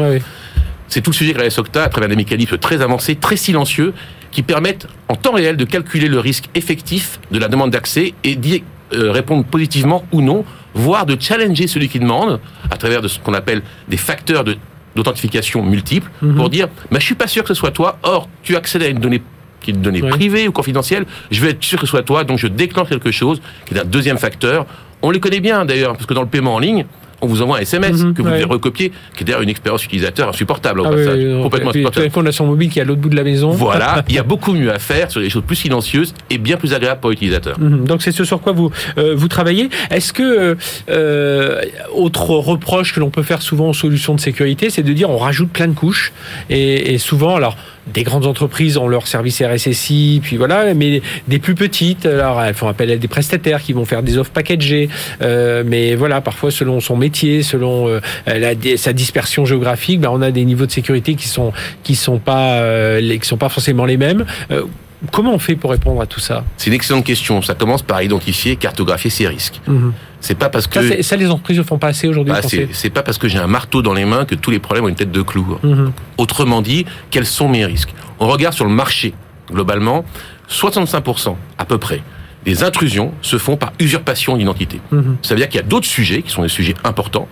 [0.89, 3.93] C'est tout le sujet que la SOCTA à travers des mécanismes très avancés, très silencieux,
[4.29, 8.35] qui permettent en temps réel de calculer le risque effectif de la demande d'accès et
[8.35, 8.61] d'y
[8.93, 13.19] euh, répondre positivement ou non, voire de challenger celui qui demande à travers de ce
[13.19, 14.57] qu'on appelle des facteurs de
[14.95, 16.35] d'authentification multiple mhm.
[16.35, 17.97] pour dire mais je suis pas sûr que ce soit toi.
[18.03, 19.21] Or tu accèdes à une donnée
[19.61, 21.05] qui est une donnée privée ou confidentielle.
[21.31, 23.79] Je vais être sûr que ce soit toi donc je déclenche quelque chose qui est
[23.79, 24.65] un deuxième facteur.
[25.01, 26.85] On les connaît bien d'ailleurs parce que dans le paiement en ligne
[27.23, 28.33] on vous envoie un SMS Mhm, que vous ouais.
[28.35, 31.69] devez recopier, qui est d'ailleurs une expérience utilisateur insupportable au Ah passage, oui, non, complètement
[31.71, 32.27] insupportable.
[32.27, 33.51] à son mobile qui est à l'autre bout de la maison.
[33.51, 36.57] Voilà, il y a beaucoup mieux à faire sur des choses plus silencieuses et bien
[36.57, 37.59] plus agréables pour l'utilisateur.
[37.59, 37.85] Mhm.
[37.85, 39.69] Donc c'est ce sur quoi vous euh, vous travaillez.
[39.89, 40.57] Est-ce que
[40.89, 41.61] euh,
[41.93, 45.17] autre reproche que l'on peut faire souvent aux solutions de sécurité, c'est de dire on
[45.17, 46.11] rajoute plein de couches
[46.49, 47.55] et, et souvent alors
[47.87, 52.53] des grandes entreprises ont leur service RSSI, puis voilà, mais des plus petites, alors elles
[52.53, 54.89] font appel à des prestataires qui vont faire des offres packagées,
[55.21, 57.99] euh, mais voilà, parfois selon son métier, selon euh,
[58.77, 61.51] sa dispersion géographique, ben, on a des niveaux de sécurité qui sont
[61.83, 64.25] qui sont pas euh, qui sont pas forcément les mêmes.
[65.11, 66.43] Comment on fait pour répondre à tout ça?
[66.57, 67.41] C'est une excellente question.
[67.41, 69.61] Ça commence par identifier, cartographier ses risques.
[70.19, 72.33] C'est pas parce que ça, les entreprises ne font pas assez aujourd'hui.
[72.33, 74.85] Bah, c'est pas parce que j'ai un marteau dans les mains que tous les problèmes
[74.85, 75.57] ont une tête de clou.
[75.61, 75.91] Mhm.
[76.17, 77.93] Autrement dit, quels sont mes risques?
[78.19, 79.13] On regarde sur le marché,
[79.51, 80.05] globalement,
[80.49, 82.01] 65% à peu près
[82.45, 84.81] des intrusions se font par usurpation d'identité.
[84.91, 85.17] Mhm.
[85.21, 87.27] Ça veut dire qu'il y a d'autres sujets qui sont des sujets importants,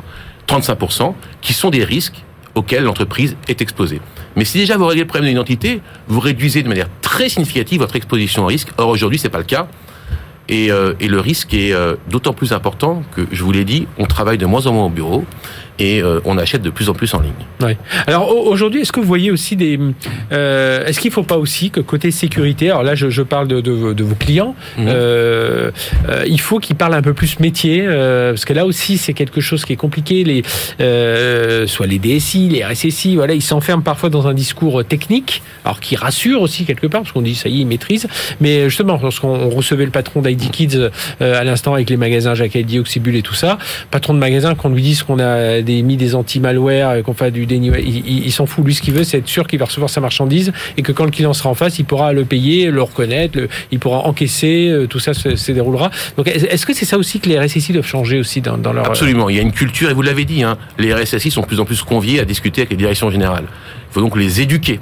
[0.47, 2.23] 35%, qui sont des risques
[2.55, 4.01] auxquels l'entreprise est exposée.
[4.35, 7.79] Mais si déjà vous réglez le problème de l'identité, vous réduisez de manière très significative
[7.79, 8.69] votre exposition au risque.
[8.77, 9.67] Or aujourd'hui, c'est pas le cas.
[10.49, 14.05] Et, euh, le risque est euh, d'autant plus important que, je vous l'ai dit, on
[14.05, 15.25] travaille de moins en moins au bureau
[15.79, 17.31] et euh, on achète de plus en plus en ligne.
[17.61, 17.77] Ouais.
[18.07, 19.79] Alors au- aujourd'hui, est-ce que vous voyez aussi des...
[20.31, 23.47] euh, est-ce qu'il ne faut pas aussi que côté sécurité, alors là je, je parle
[23.47, 24.85] de, de- de vos clients, Mhm.
[24.87, 25.71] euh,
[26.09, 29.41] euh, il faut qu'ils parlent un peu plus métier, parce que là aussi c'est quelque
[29.41, 30.43] chose qui est compliqué, les,
[31.67, 35.95] soit les DSI, les RSSI, voilà, ils s'enferment parfois dans un discours technique, alors qui
[35.95, 38.07] rassure aussi quelque part, parce qu'on dit ça y est, ils maîtrisent,
[38.39, 42.55] mais justement lorsqu'on on recevait le patron d'ID Kids à l'instant avec les magasins Jacques
[42.55, 43.57] Eddy, Oxybul et tout ça,
[43.91, 47.13] patron de magasin, quand on lui dit qu'on a des, mis des anti-malware, et qu'on
[47.13, 48.65] fait du déni, il, s'en fout.
[48.65, 51.05] Lui, ce qu'il veut, c'est être sûr qu'il va recevoir sa marchandise et que quand
[51.05, 53.39] le client sera en face, il pourra le payer, le reconnaître,
[53.71, 55.91] il pourra encaisser, euh, tout ça se, déroulera.
[56.17, 58.73] Donc, est- est-ce que c'est ça aussi que les RSSI doivent changer aussi dans, dans
[58.73, 58.85] leur...
[58.85, 61.47] Absolument, il y a une culture, et vous l'avez dit, hein, les RSSI sont de
[61.47, 63.45] plus en plus conviés à discuter avec les directions générales.
[63.47, 64.79] Il faut donc les éduquer.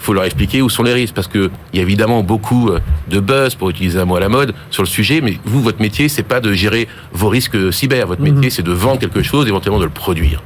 [0.00, 2.70] Il faut leur expliquer où sont les risques, parce que il y a évidemment beaucoup
[2.70, 5.60] euh, de buzz, pour utiliser un mot à la mode, sur le sujet, mais vous,
[5.60, 8.06] votre métier, c'est pas de gérer vos risques euh, cyber.
[8.06, 10.42] Votre métier, c'est de vendre quelque chose, éventuellement de le produire.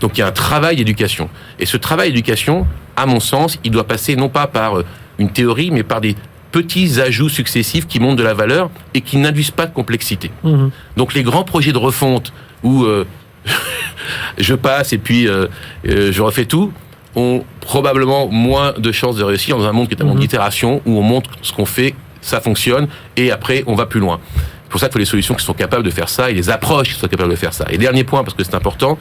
[0.00, 1.28] Donc il y a un travail d'éducation.
[1.58, 4.84] Et ce travail d'éducation, à mon sens, il doit passer non pas par euh,
[5.18, 6.14] une théorie, mais par des
[6.54, 10.30] petits ajouts successifs qui montent de la valeur et qui n'induisent pas de complexité.
[10.44, 10.70] Mhm.
[10.96, 13.04] Donc les grands projets de refonte où euh,
[14.38, 15.48] je passe et puis euh,
[15.88, 16.72] euh, je refais tout
[17.16, 20.20] ont probablement moins de chances de réussir dans un monde qui est un monde Mhm.
[20.22, 24.18] d'itération où on montre ce qu'on fait, ça fonctionne et après on va plus loin.
[24.64, 26.50] C'est pour ça qu'il faut les solutions qui sont capables de faire ça et les
[26.50, 27.66] approches qui sont capables de faire ça.
[27.70, 28.98] Et dernier point, parce que c'est important,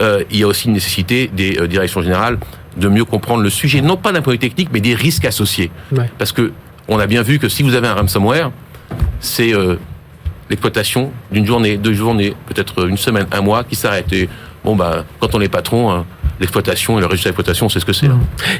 [0.00, 2.38] euh, il y a aussi une nécessité des euh, directions générales
[2.76, 5.24] de mieux comprendre le sujet, non pas d'un point de vue technique, mais des risques
[5.26, 5.70] associés.
[5.92, 6.10] Ouais.
[6.18, 6.52] Parce que
[6.88, 8.50] on a bien vu que si vous avez un ransomware,
[9.20, 9.76] c'est euh,
[10.50, 14.12] l'exploitation d'une journée, deux journées, peut-être une semaine, un mois qui s'arrête.
[14.12, 14.28] Et
[14.64, 16.04] bon, bah, quand on est patron, hein,
[16.40, 18.06] l'exploitation et le résultat d'exploitation, c'est ce que c'est.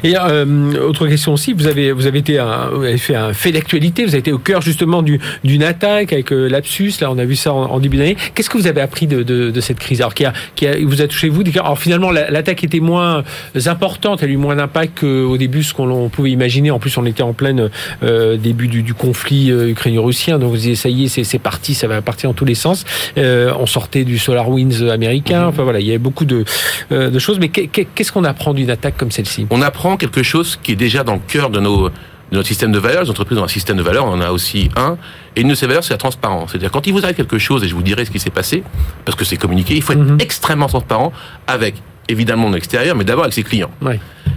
[0.03, 0.45] Et euh,
[0.87, 4.03] autre question aussi, vous avez vous avez été un, vous avez fait un fait d'actualité,
[4.03, 6.93] vous avez été au cœur justement du- d'une attaque avec euh, Lapsus.
[7.01, 8.15] Là, on a vu ça en, en début d'année.
[8.35, 10.01] Qu'est-ce que vous avez appris de, de, de cette crise?
[10.01, 13.23] Alors qui a qui a, vous a touché vous Alors finalement, la- l'attaque était moins
[13.65, 16.71] importante, elle a eu moins d'impact qu'au début ce qu'on pouvait imaginer.
[16.71, 17.69] En plus, on était en pleine
[18.03, 21.39] euh, début du, du conflit euh, ukraino-russien, donc vous disiez ça y est, c'est c'est
[21.39, 22.85] parti, ça va partir dans tous les sens.
[23.17, 25.45] Euh, on sortait du SolarWinds américain.
[25.47, 26.43] Enfin voilà, il y avait beaucoup de,
[26.91, 27.39] euh, de choses.
[27.39, 29.47] Mais qu'est-ce qu'on apprend d'une attaque comme celle-ci?
[29.49, 31.89] On apprend quelque chose qui est déjà dans le cœur de nos
[32.31, 33.03] de notre système de valeurs.
[33.03, 34.97] Les entreprises ont un système de valeurs, on en a aussi un.
[35.35, 36.49] Et une de ces valeurs, c'est la transparence.
[36.51, 38.63] C'est-à-dire, quand il vous arrive quelque chose, et je vous dirai ce qui s'est passé,
[39.05, 40.17] parce que c'est communiqué, il faut être Mhm.
[40.19, 41.13] extrêmement transparent
[41.45, 41.75] avec,
[42.09, 43.69] évidemment, mon extérieur, mais d'abord avec ses clients.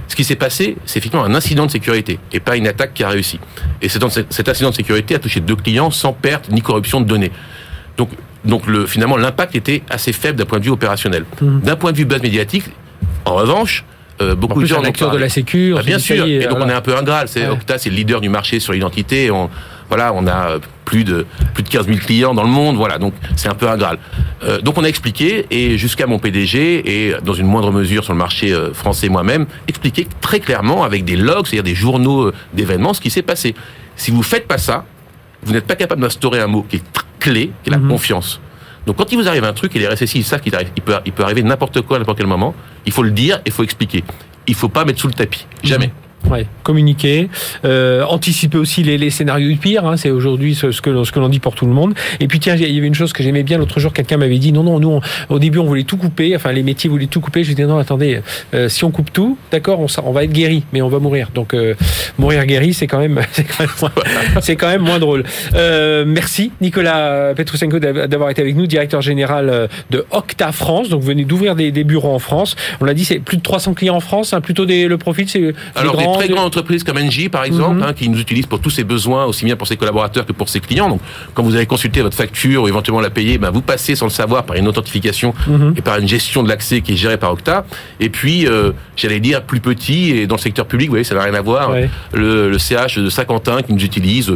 [0.08, 3.02] Ce qui s'est passé, c'est effectivement un incident de sécurité et pas une attaque qui
[3.02, 3.40] a réussi.
[3.80, 7.32] Et cet, incident de sécurité a touché deux clients sans perte ni corruption de données.
[7.96, 8.10] Donc,
[8.44, 11.24] donc le, finalement, l'impact était assez faible d'un point de vue opérationnel.
[11.40, 11.60] Mhm.
[11.62, 12.64] D'un point de vue base médiatique,
[13.26, 13.84] en revanche,
[14.22, 15.72] euh, En beaucoup plus, de gens un en ont acteur de la sécu.
[15.74, 16.24] Bah, on bien sûr.
[16.26, 16.72] Et donc on voilà.
[16.72, 17.26] est un peu ingrat.
[17.26, 17.58] C'est Ouais.
[17.76, 19.30] C'est le leader du marché sur l'identité.
[19.30, 19.50] On,
[19.88, 22.76] voilà, on a euh, plus de plus de 15 000 clients dans le monde.
[22.76, 23.96] Voilà, donc c'est un peu ingrat.
[24.44, 28.14] Euh, donc on a expliqué et jusqu'à mon PDG et dans une moindre mesure sur
[28.14, 32.32] le marché euh, français moi-même, expliqué très clairement avec des logs, c'est-à-dire des journaux euh,
[32.54, 33.54] d'événements, ce qui s'est passé.
[33.96, 34.84] Si vous faites pas ça,
[35.42, 36.82] vous n'êtes pas capable d'instaurer un mot qui est
[37.20, 37.88] clé, qui est la Mhm.
[37.90, 38.40] confiance.
[38.86, 41.12] Donc quand il vous arrive un truc et les RSSI ils savent qu'il peut, il
[41.12, 42.54] peut arriver n'importe quoi à n'importe quel moment,
[42.86, 44.04] il faut le dire et il faut expliquer.
[44.46, 45.92] Il faut pas mettre sous le tapis, jamais.
[46.30, 47.28] Ouais, communiquer,
[47.64, 49.86] euh, anticiper aussi les, les, scénarios du pire.
[49.86, 51.94] Hein, c'est aujourd'hui ce, ce, que ce que l'on dit pour tout le monde.
[52.18, 53.92] Et puis tiens, il y avait une chose que j'aimais bien l'autre jour.
[53.92, 56.34] Quelqu'un m'avait dit non, non, nous au début on voulait tout couper.
[56.34, 57.44] Enfin, les métiers voulaient tout couper.
[57.44, 58.22] Je dis non, attendez,
[58.54, 61.30] euh, si on coupe tout, d'accord, on, on, va être guéri, mais on va mourir.
[61.32, 61.74] Donc euh,
[62.18, 63.92] mourir guéri, c'est quand même, c'est quand même, moins,
[64.40, 65.22] c'est quand même moins drôle.
[65.54, 70.88] Euh, merci Nicolas Petrusenko d'avoir été avec nous, directeur général de Octa France.
[70.88, 72.56] Donc vous venez d'ouvrir des, des, bureaux en France.
[72.80, 74.32] On l'a dit, c'est plus de 300 clients en France.
[74.32, 77.76] Hein, plutôt des, le profil, c'est alors des très grandes entreprises comme Engie par exemple,
[77.76, 77.88] mm -hmm.
[77.88, 80.48] hein, qui nous utilisent pour tous ses besoins, aussi bien pour ses collaborateurs que pour
[80.48, 80.88] ses clients.
[80.92, 81.00] Donc
[81.34, 84.16] quand vous allez consulter votre facture ou éventuellement la payer, ben, vous passez sans le
[84.22, 85.78] savoir par une authentification mm -hmm.
[85.78, 87.56] et par une gestion de l'accès qui est gérée par Octa.
[88.04, 91.14] Et puis, euh, j'allais dire plus petit et dans le secteur public, vous voyez, ça
[91.16, 91.64] n'a rien à voir.
[91.70, 91.88] Ouais.
[92.22, 94.28] Le, le, CH de Saint-Quentin qui nous utilise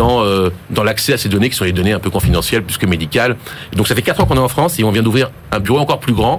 [0.00, 2.78] dans euh, dans l'accès à ces données qui sont des données un peu confidentielles plus
[2.82, 3.32] que médicales.
[3.76, 5.80] Donc ça fait quatre ans qu'on est en France et on vient d'ouvrir un bureau
[5.84, 6.36] encore plus grand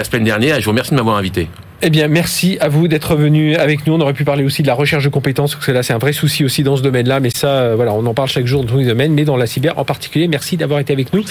[0.00, 0.54] la semaine dernière.
[0.56, 1.44] Et je vous remercie de m'avoir invité.
[1.80, 3.94] Eh bien, merci à vous d'être venu avec nous.
[3.94, 5.98] On aurait pu parler aussi de la recherche de compétences, parce que là, c'est un
[5.98, 7.20] vrai souci aussi dans ce domaine-là.
[7.20, 9.36] Mais ça, euh, voilà, on en parle chaque jour dans tous les domaines, mais dans
[9.36, 10.26] la cyber en particulier.
[10.26, 11.22] Merci d'avoir été avec nous.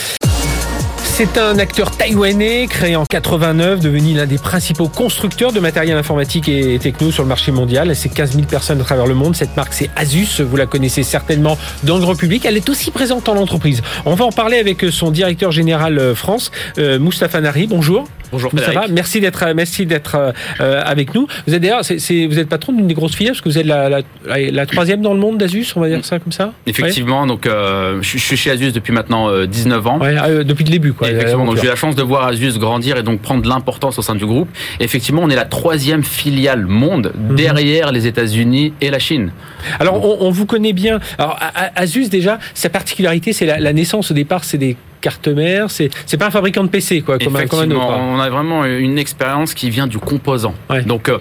[1.03, 6.47] C'est un acteur taïwanais créé en 89, devenu l'un des principaux constructeurs de matériel informatique
[6.47, 7.93] et techno sur le marché mondial.
[7.93, 9.35] C'est 15 000 personnes à travers le monde.
[9.35, 10.41] Cette marque, c'est Asus.
[10.41, 12.45] Vous la connaissez certainement dans le grand public.
[12.45, 13.81] Elle est aussi présente en entreprise.
[14.05, 17.67] On va en parler avec son directeur général France, euh, Moustapha Nari.
[17.67, 18.07] Bonjour.
[18.31, 18.85] Bonjour Moustapha.
[18.89, 21.27] Merci d'être merci d'être euh, avec nous.
[21.47, 23.89] Vous êtes d'ailleurs, vous êtes patron d'une des grosses filiales parce que vous êtes la,
[23.89, 26.53] la, la, la troisième dans le monde d'Asus, on va dire ça comme ça?
[26.65, 27.27] Effectivement, ouais.
[27.27, 29.99] donc euh, je, suis chez Asus depuis maintenant euh, 19 ans.
[29.99, 31.09] Ouais, depuis le début, quoi.
[31.09, 33.97] Effectivement, donc j'ai eu la chance de voir Asus grandir et donc prendre de l'importance
[33.99, 34.49] au sein du groupe.
[34.79, 37.35] effectivement, on est la troisième filiale monde mm -hmm.
[37.35, 39.31] derrière les États-Unis et la Chine.
[39.79, 40.99] Alors, on, on, vous connaît bien.
[41.17, 41.39] Alors,
[41.75, 44.75] Asus déjà, sa particularité, c'est la, naissance au départ, c'est des
[45.07, 47.97] carte mère, c'est c'est pas un fabricant de PC quoi, comme, un, comme un autre.
[48.15, 50.53] On a vraiment une expérience qui vient du composant.
[50.69, 50.81] Ouais.
[50.91, 51.19] Donc euh,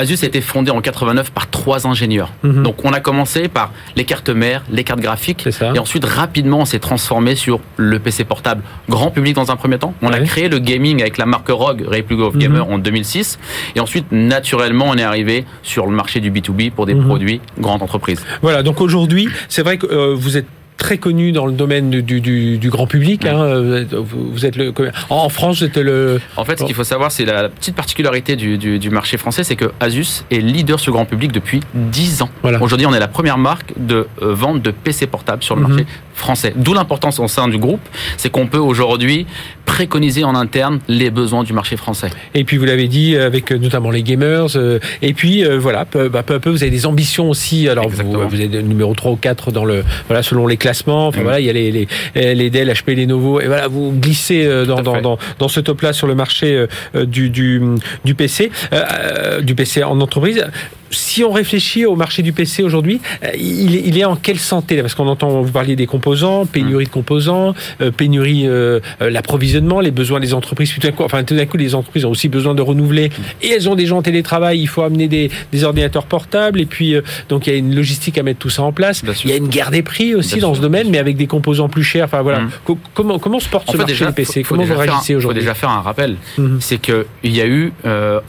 [0.00, 2.30] Asus a été fondé en 89 par trois ingénieurs.
[2.42, 2.62] Mm -hmm.
[2.66, 6.68] Donc on a commencé par les cartes mères, les cartes graphiques, et ensuite rapidement on
[6.72, 7.56] s'est transformé sur
[7.90, 8.62] le PC portable
[8.94, 9.94] grand public dans un premier temps.
[10.02, 10.16] On ouais.
[10.16, 12.82] a créé le gaming avec la marque ROG, Republic of Gamer, mm -hmm.
[12.82, 13.28] en 2006,
[13.76, 15.36] et ensuite naturellement on est arrivé
[15.72, 17.10] sur le marché du B2B pour des mm -hmm.
[17.10, 18.20] produits grandes entreprises.
[18.46, 19.24] Voilà, donc aujourd'hui
[19.54, 22.86] c'est vrai que euh, vous êtes très connu dans le domaine du, du, du grand
[22.86, 23.26] public.
[23.26, 23.84] Hein.
[23.92, 24.72] Vous êtes le,
[25.10, 26.20] en France, êtes le.
[26.36, 29.56] En fait, ce qu'il faut savoir, c'est la petite particularité du, du marché français, c'est
[29.56, 32.30] que Asus est leader sur le grand public depuis 10 ans.
[32.42, 32.62] Voilà.
[32.62, 35.68] Aujourd'hui, on est la première marque de vente de PC portable sur le -hmm.
[35.68, 35.86] marché
[36.18, 36.52] français.
[36.56, 37.80] D'où l'importance au sein du groupe,
[38.16, 39.26] c'est qu'on peut aujourd'hui
[39.64, 42.10] préconiser en interne les besoins du marché français.
[42.34, 44.56] Et puis, vous l'avez dit, avec notamment les gamers.
[45.02, 47.68] Et puis, voilà, peu, bah, peu à peu, vous avez des ambitions aussi.
[47.68, 51.08] Alors, vous, vous, êtes numéro 3 ou 4 dans le, voilà, selon les classement.
[51.08, 51.22] Enfin, mmh.
[51.22, 53.40] voilà, il y a les, les, les Dell, HP, Lenovo.
[53.40, 57.60] Et voilà, vous glissez dans, dans, dans, dans, ce top-là sur le marché du, du,
[58.04, 60.44] du PC, euh, du PC en entreprise
[60.90, 63.00] si on réfléchit au marché du PC aujourd'hui,
[63.34, 66.07] il, il, est en quelle santé Parce qu'on entend, vous parliez des composants,
[66.50, 70.72] pénurie de composants, euh, pénurie, euh, l'approvisionnement, les besoins des entreprises.
[70.72, 73.10] Tout d'un coup, enfin, tout d'un coup, les entreprises ont aussi besoin de renouveler.
[73.42, 74.60] Et elles ont des gens en télétravail.
[74.60, 76.60] Il faut amener des, des ordinateurs portables.
[76.60, 79.02] Et puis, euh, donc, il y a une logistique à mettre tout ça en place.
[79.24, 80.56] Il y a une guerre des prix aussi Bien dans sûr.
[80.56, 82.04] ce domaine, mais avec des composants plus chers.
[82.04, 82.40] Enfin, voilà.
[82.40, 82.50] Mmh.
[82.94, 85.14] comment, comment se porte en ce marché déjà, du PC faut, Comment faut vous réagissez
[85.14, 86.16] aujourd'hui Il faut déjà faire un rappel.
[86.36, 86.56] Mmh.
[86.60, 87.72] C'est qu'il y a eu,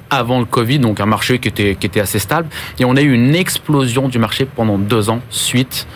[0.10, 2.48] avant le Covid, donc un marché qui était, qui était assez stable.
[2.80, 5.88] Et on a eu une explosion du marché pendant deux ans suite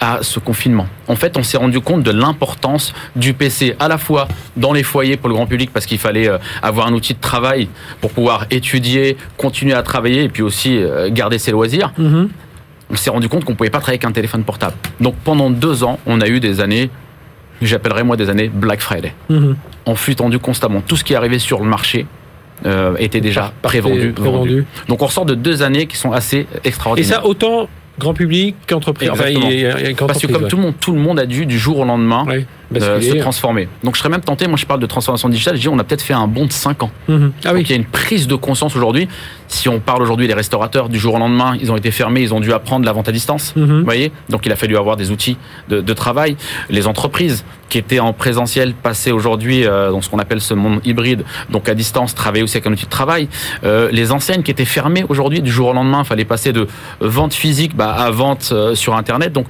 [0.00, 0.86] à ce confinement.
[1.08, 4.82] En fait, on s'est rendu compte de l'importance du PC à la fois dans les
[4.82, 6.28] foyers pour le grand public parce qu'il fallait
[6.62, 7.68] avoir un outil de travail
[8.00, 10.78] pour pouvoir étudier, continuer à travailler et puis aussi
[11.10, 11.92] garder ses loisirs.
[11.98, 12.28] -hmm.
[12.90, 14.76] On s'est rendu compte qu'on ne pouvait pas travailler avec un téléphone portable.
[15.00, 16.88] Donc pendant deux ans, on a eu des années,
[17.62, 19.12] j'appellerais moi des années Black Friday.
[19.30, 19.54] -hmm.
[19.86, 20.80] On fut tendu constamment.
[20.88, 22.06] Tout ce qui arrivait sur le marché
[22.64, 24.66] euh, était déjà prévendu, prévendu.
[24.88, 27.18] Donc on ressort de deux années qui sont assez extraordinaires.
[27.18, 29.10] Et ça, autant grand public qu'entreprise.
[29.10, 29.24] Enfin,
[30.06, 30.48] Parce que comme ouais.
[30.48, 32.24] tout le monde, tout le monde a dû du jour au lendemain
[32.74, 33.68] euh, se transformer.
[33.84, 35.84] Donc je serais même tenté, moi je parle de transformation digitale, je dis on a
[35.84, 36.90] peut-être fait un bond de 5 ans.
[37.08, 37.30] -hmm.
[37.44, 37.62] ah, Donc oui.
[37.62, 39.08] il y a une prise de conscience aujourd'hui.
[39.48, 42.34] Si on parle aujourd'hui des restaurateurs, du jour au lendemain, ils ont été fermés, ils
[42.34, 43.44] ont dû apprendre la vente à distance.
[43.56, 43.78] -hmm.
[43.80, 45.36] Vous voyez Donc il a fallu avoir des outils
[45.68, 46.36] de, de travail.
[46.70, 50.78] Les entreprises qui étaient en présentiel passaient aujourd'hui euh, dans ce qu'on appelle ce monde
[50.84, 53.28] hybride, donc à distance, travailler aussi avec un outil de travail.
[53.64, 56.66] Euh, les enseignes qui étaient fermées aujourd'hui, du jour au lendemain, il fallait passer de
[57.00, 59.32] vente physique bah, à vente euh, sur Internet.
[59.32, 59.46] Donc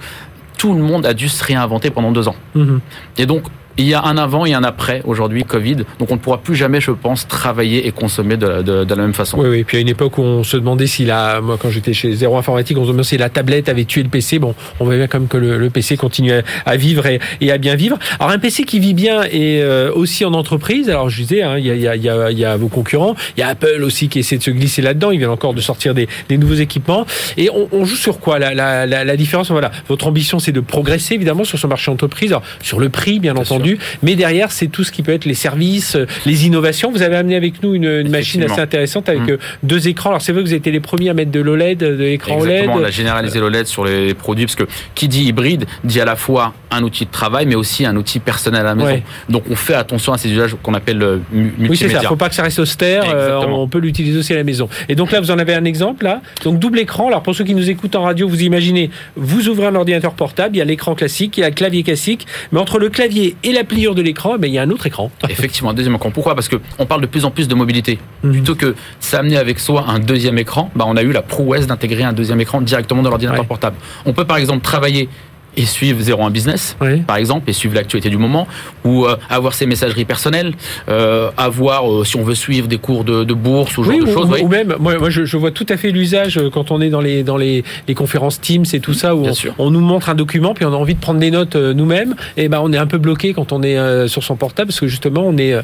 [0.67, 2.35] tout le monde a dû se réinventer pendant deux ans.
[2.57, 2.79] Mmh.
[3.19, 3.45] Et donc,
[3.79, 6.57] il y a un avant et un après aujourd'hui Covid, donc on ne pourra plus
[6.57, 9.39] jamais, je pense, travailler et consommer de, de, de la même façon.
[9.39, 9.65] Oui, oui.
[9.65, 12.37] Puis à une époque où on se demandait si la, moi quand j'étais chez Zéro
[12.37, 14.39] Informatique, on se demandait si la tablette avait tué le PC.
[14.39, 17.21] Bon, on voit bien quand même que le, le PC continue à, à vivre et,
[17.41, 17.99] et, à bien vivre.
[18.19, 20.89] Alors un PC qui vit bien et euh, aussi en entreprise.
[20.89, 23.43] Alors je disais, hein, il y, a, y, a, y, a, vos concurrents, il y
[23.43, 25.11] a Apple aussi qui essaie de se glisser là-dedans.
[25.11, 27.07] Il vient encore de sortir des, des nouveaux équipements.
[27.37, 28.39] Et on, on, joue sur quoi?
[28.39, 31.91] La, la, la, la différence Voilà, votre ambition c'est de progresser évidemment sur ce marché
[31.91, 33.66] entreprise, alors, sur le prix bien, bien entendu, sûr.
[34.03, 36.91] Mais derrière c'est tout ce qui peut être les services, les innovations.
[36.91, 39.39] Vous avez amené avec nous une, une machine assez intéressante avec mmh.
[39.63, 40.11] deux écrans.
[40.11, 42.39] Alors c'est vrai que vous avez été les premiers à mettre de l'OLED, de l'écran
[42.39, 42.71] OLED.
[42.71, 46.17] On a généralisé l'OLED sur les produits parce que qui dit hybride dit à la
[46.17, 48.89] fois un outil de travail mais aussi un outil personnel à la maison.
[48.89, 49.03] Ouais.
[49.29, 51.69] Donc on fait attention à ces usages qu'on appelle multimédia.
[51.69, 52.03] Oui c'est ça.
[52.03, 53.05] Faut pas que ça reste austère.
[53.13, 54.69] Euh, on peut l'utiliser aussi à la maison.
[54.89, 56.21] Et donc là vous en avez un exemple là.
[56.45, 57.09] Donc double écran.
[57.09, 60.57] Alors pour ceux qui nous écoutent en radio, vous imaginez, vous ouvrez un ordinateur portable,
[60.57, 63.37] il y a l'écran classique, il y a le clavier classique, mais entre le clavier
[63.43, 65.11] et la pliure de l'écran, ben, il y a un autre écran.
[65.29, 66.11] Effectivement, un deuxième écran.
[66.11, 66.35] Pourquoi?
[66.35, 67.99] Parce que on parle de plus en plus de mobilité.
[68.23, 68.31] Mmh.
[68.33, 72.05] Plutôt que s'amener avec soi un deuxième écran, bah on a eu la prouesse d'intégrer
[72.05, 73.47] un deuxième écran directement dans l'ordinateur ouais.
[73.47, 73.77] portable.
[74.05, 75.09] On peut par exemple travailler
[75.57, 77.01] et suivre 01 Business, oui.
[77.01, 78.47] par exemple, et suivre l'actualité du moment,
[78.85, 80.53] ou euh, avoir ses messageries personnelles,
[80.89, 83.99] euh, avoir, euh, si on veut suivre des cours de, de bourse ou ce oui,
[83.99, 84.29] genre ou, de choses.
[84.29, 84.43] Ou, oui.
[84.43, 87.01] ou même, moi, moi je, je, vois tout à fait l'usage quand on est dans
[87.01, 90.15] les, dans les, les conférences Teams et tout ça, où on, on, nous montre un
[90.15, 92.87] document, puis on a envie de prendre des notes nous-mêmes, et ben on est un
[92.87, 95.55] peu bloqué quand on est sur son portable, parce que justement, on, est,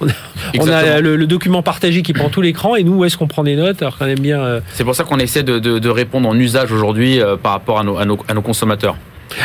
[0.00, 0.12] on a,
[0.58, 3.26] on a le, le, document partagé qui prend tout l'écran, et nous, où est-ce qu'on
[3.26, 4.60] prend des notes alors qu'on aime bien.
[4.74, 7.84] C'est pour ça qu'on essaie de, de, de, répondre en usage aujourd'hui par rapport à
[7.84, 8.96] nos, à nos, à nos consommateurs.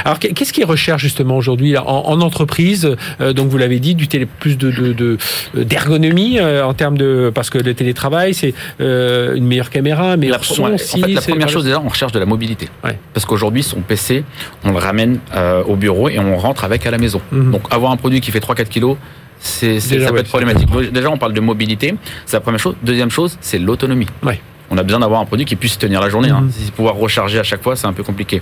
[0.06, 4.08] Alors, qu'est-ce qu'ils recherchent justement aujourd'hui en, en, entreprise euh, Donc, vous l'avez dit, du
[4.08, 5.18] télé, plus de, de,
[5.54, 10.18] d'ergonomie de, euh, en termes de parce que le télétravail, c'est euh, une meilleure caméra,
[10.18, 11.04] meilleur la, son ouais, aussi.
[11.04, 12.70] En fait, la première chose déjà, on recherche de la mobilité.
[12.84, 12.98] Ouais.
[13.14, 14.24] Parce qu'aujourd'hui, son PC,
[14.64, 17.22] on le ramène euh, au bureau et on rentre avec à la maison.
[17.32, 17.52] Mm -hmm.
[17.52, 18.98] Donc, avoir un produit qui fait 3-4 kilos.
[19.40, 20.70] C'est, ça ouais, peut être problématique.
[20.92, 21.94] Déjà, on parle de mobilité,
[22.26, 22.76] c'est la première chose.
[22.82, 24.08] Deuxième chose, c'est l'autonomie.
[24.24, 26.30] Ouais on a besoin d'avoir un produit qui puisse tenir la journée.
[26.30, 26.42] Hein.
[26.42, 26.52] Mmh.
[26.52, 28.42] Si pouvoir recharger à chaque fois, c'est un peu compliqué.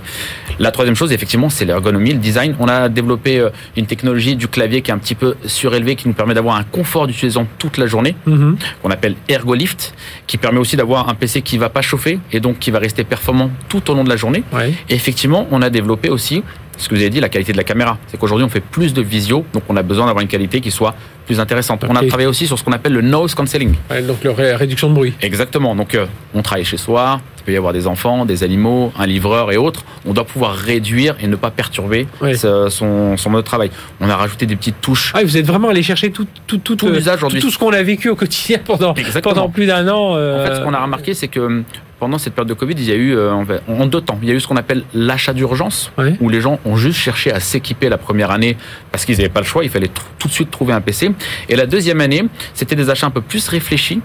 [0.58, 2.56] La troisième chose, effectivement, c'est l'ergonomie, le design.
[2.58, 6.14] On a développé une technologie du clavier qui est un petit peu surélevée, qui nous
[6.14, 8.54] permet d'avoir un confort d'utilisation toute la journée, mmh.
[8.82, 9.94] qu'on appelle ErgoLift,
[10.26, 12.78] qui permet aussi d'avoir un PC qui ne va pas chauffer et donc qui va
[12.78, 14.42] rester performant tout au long de la journée.
[14.52, 14.72] Ouais.
[14.88, 16.42] Et effectivement, on a développé aussi
[16.76, 17.98] ce que vous avez dit, la qualité de la caméra.
[18.06, 20.70] C'est qu'aujourd'hui, on fait plus de visio, donc on a besoin d'avoir une qualité qui
[20.70, 20.94] soit
[21.26, 21.84] plus intéressante.
[21.84, 21.92] Okay.
[21.92, 23.74] On a travaillé aussi sur ce qu'on appelle le noise cancelling.
[23.90, 25.12] Ouais, donc la réduction de bruit.
[25.20, 25.74] Exactement.
[25.74, 29.06] Donc euh, on travaille chez soi, il peut y avoir des enfants, des animaux, un
[29.06, 29.84] livreur et autres.
[30.06, 33.70] On doit pouvoir réduire et ne pas perturber son, son, mode de travail.
[34.00, 35.12] On a rajouté des petites touches.
[35.14, 37.40] Ah, vous êtes vraiment allé chercher tout, tout, tout, tout aujourd'hui.
[37.40, 40.14] Tout, tout, ce qu'on a vécu au quotidien pendant, pendant plus d'un an.
[40.14, 40.42] Euh...
[40.42, 41.64] En fait, ce qu'on a remarqué, c'est que
[41.98, 43.32] pendant cette période de Covid, il y a eu euh,
[43.68, 44.18] en deux temps.
[44.22, 46.16] Il y a eu ce qu'on appelle l'achat d'urgence, oui.
[46.20, 48.56] où les gens ont juste cherché à s'équiper la première année
[48.92, 49.64] parce qu'ils n'avaient pas le choix.
[49.64, 51.10] Il fallait tout de suite trouver un PC.
[51.48, 54.00] Et la deuxième année, c'était des achats un peu plus réfléchis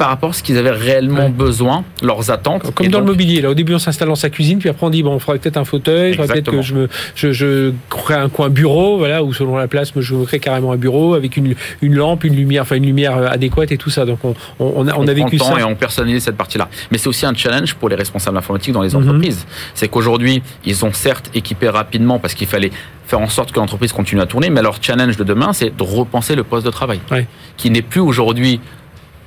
[0.00, 1.28] par rapport à ce qu'ils avaient réellement ouais.
[1.46, 2.72] besoin, leurs attentes.
[2.74, 3.08] Comme dans donc...
[3.08, 5.12] le mobilier, là, au début on s'installe dans sa cuisine, puis après on dit bon,
[5.12, 8.96] on ferait peut-être un fauteuil, peut-être que je me, je, je crée un coin bureau,
[8.96, 12.24] voilà, ou selon la place, je me crée carrément un bureau avec une, une lampe,
[12.24, 14.06] une lumière, enfin une lumière adéquate et tout ça.
[14.06, 15.60] Donc on, on, on a, on a vécu ça.
[15.60, 16.70] et on personnalise cette partie-là.
[16.90, 19.40] Mais c'est aussi un challenge pour les responsables informatiques dans les entreprises.
[19.40, 19.72] Mm -hmm.
[19.74, 22.72] C'est qu'aujourd'hui ils ont certes équipé rapidement parce qu'il fallait
[23.10, 25.82] faire en sorte que l'entreprise continue à tourner, mais leur challenge de demain, c'est de
[25.82, 27.26] repenser le poste de travail, ouais.
[27.58, 28.60] qui n'est plus aujourd'hui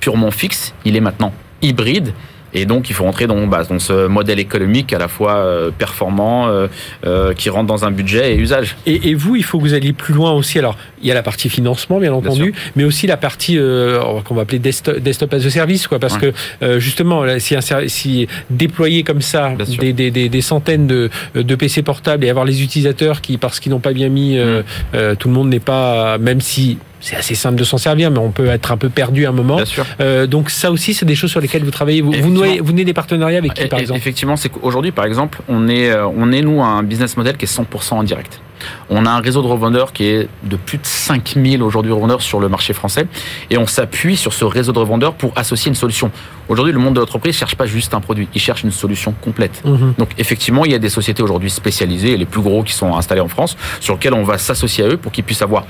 [0.04, 2.12] purement fixe, il est maintenant hybride.
[2.52, 6.46] Et donc, il faut rentrer dans, bah, ce modèle économique à la fois euh, performant,
[6.46, 6.66] euh,
[7.06, 8.76] euh, qui rentre dans un budget et usage.
[8.84, 10.58] Et, et, vous, il faut que vous alliez plus loin aussi.
[10.58, 14.00] Alors, il y a la partie financement, bien entendu, bien mais aussi la partie euh,
[14.24, 15.98] qu'on va appeler desktop, desktop, as a service, quoi.
[15.98, 16.32] Parce ouais.
[16.32, 21.10] que euh, justement, si, un, si déployer comme ça des, des, des, des, centaines de,
[21.34, 25.16] de, PC portables et avoir les utilisateurs qui, parce qu'ils n'ont pas bien mis, mmh.
[25.18, 28.30] tout le monde n'est pas, même si c'est assez simple de s'en servir, mais on
[28.30, 29.60] peut être un peu perdu à un moment.
[30.00, 32.00] Euh, donc ça aussi, c'est des choses sur lesquelles vous travaillez.
[32.00, 33.98] Vous, vous, nouez, vous nouez des partenariats avec qui, par exemple?
[33.98, 37.60] Effectivement, c'est qu'aujourd'hui, par exemple, on est, on est, nous, un business model qui est
[37.60, 38.40] 100% en direct.
[38.90, 42.40] On a un réseau de revendeurs qui est de plus de 5000 aujourd'hui revendeurs sur
[42.40, 43.06] le marché français
[43.50, 46.10] et on s'appuie sur ce réseau de revendeurs pour associer une solution.
[46.48, 49.14] Aujourd'hui, le monde de l'entreprise ne cherche pas juste un produit, il cherche une solution
[49.20, 49.62] complète.
[49.64, 49.94] -hmm.
[49.98, 53.24] Donc effectivement, il y a des sociétés aujourd'hui spécialisées, les plus gros qui sont installés
[53.28, 55.64] en France, sur lesquels on va s'associer à eux pour qu'ils puissent avoir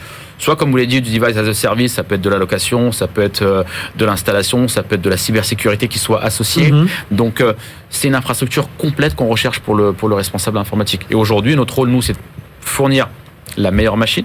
[0.44, 2.38] soit comme vous l'avez dit du device as a service, ça peut être de la
[2.38, 3.64] location, ça peut être
[4.00, 6.70] de l'installation, ça peut être de la cybersécurité qui soit associée.
[6.70, 6.80] Mhm.
[6.80, 7.16] Mm -hmm.
[7.22, 7.35] Donc
[7.96, 11.02] c'est une infrastructure complète qu'on recherche pour le pour le responsable informatique.
[11.12, 12.18] Et aujourd'hui, notre rôle nous c'est
[12.64, 13.09] fournir
[13.57, 14.24] la meilleure machine,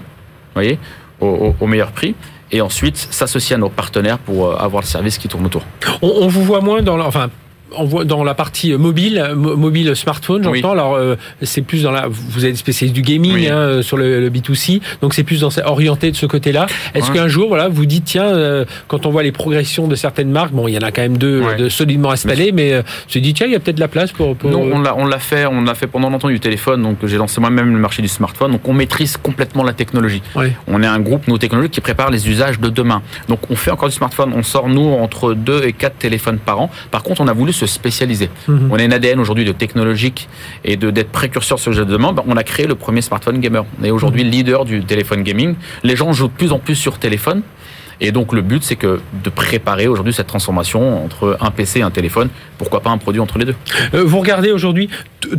[0.53, 0.79] voyez,
[1.19, 2.15] au, meilleur prix
[2.51, 5.63] et ensuite s'associer à nos partenaires pour avoir le service qui tourne autour.
[6.01, 6.97] On, vous voit moins dans,
[8.05, 10.71] dans la partie mobile, mobile smartphone, j'entends.
[10.71, 14.81] Alors euh, c'est plus dans la, vous êtes spécialiste du gaming hein, sur le, B2C,
[15.01, 16.67] donc c'est plus dans, orienté de ce côté-là.
[16.93, 20.31] Est-ce qu'un jour, voilà, vous dites tiens, euh, quand on voit les progressions de certaines
[20.31, 23.19] marques, bon, il y en a quand même deux de solidement installées, mais euh, se
[23.19, 24.35] dit tiens, il y a peut-être de la place pour.
[24.35, 24.49] pour...
[24.49, 27.17] Non, on l'a, on l'a fait, on l'a fait pendant longtemps du téléphone, donc j'ai
[27.17, 30.21] lancé moi-même le marché du smartphone, donc on maîtrise complètement la technologie.
[30.67, 33.01] On est un groupe nos technologies qui prépare les usages de demain.
[33.27, 36.59] Donc on fait encore du smartphone, on sort nous entre deux et quatre téléphones par
[36.59, 36.69] an.
[36.91, 38.29] Par contre, on a voulu se spécialiser.
[38.47, 38.69] Mhm.
[38.71, 40.27] On a une ADN aujourd'hui de technologique
[40.63, 42.21] et de d'être précurseur sur ce jeu de demande.
[42.27, 43.65] On a créé le premier smartphone gamer.
[43.79, 44.31] On est aujourd'hui mhm.
[44.31, 45.55] leader du téléphone gaming.
[45.83, 47.41] Les gens jouent de plus en plus sur téléphone.
[48.01, 51.81] Et donc le but, c'est que de préparer aujourd'hui cette transformation entre un PC et
[51.81, 52.29] un téléphone.
[52.57, 53.55] Pourquoi pas un produit entre les deux?
[53.93, 54.89] Euh, Vous regardez aujourd'hui,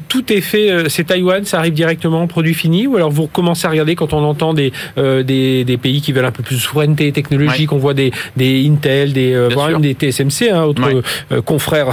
[0.08, 0.70] tout est fait.
[0.70, 3.94] Euh, c'est Taïwan, ça arrive directement en produit fini, ou alors vous commencez à regarder
[3.94, 7.12] quand on entend des euh, des, des, pays qui veulent un peu plus de souveraineté
[7.12, 7.72] technologique.
[7.72, 11.02] On voit des des Intel, des voire même des TSMC, hein, autres
[11.44, 11.88] confrères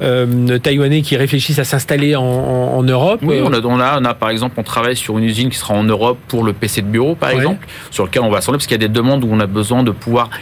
[0.62, 3.20] taïwanais qui réfléchissent à s'installer en, en, Europe.
[3.22, 5.58] Oui, on a, on a, on a par exemple, on travaille sur une usine qui
[5.58, 8.58] sera en Europe pour le PC de bureau, par exemple, sur lequel on va assembler
[8.58, 9.90] parce qu'il y a des demandes où on a besoin de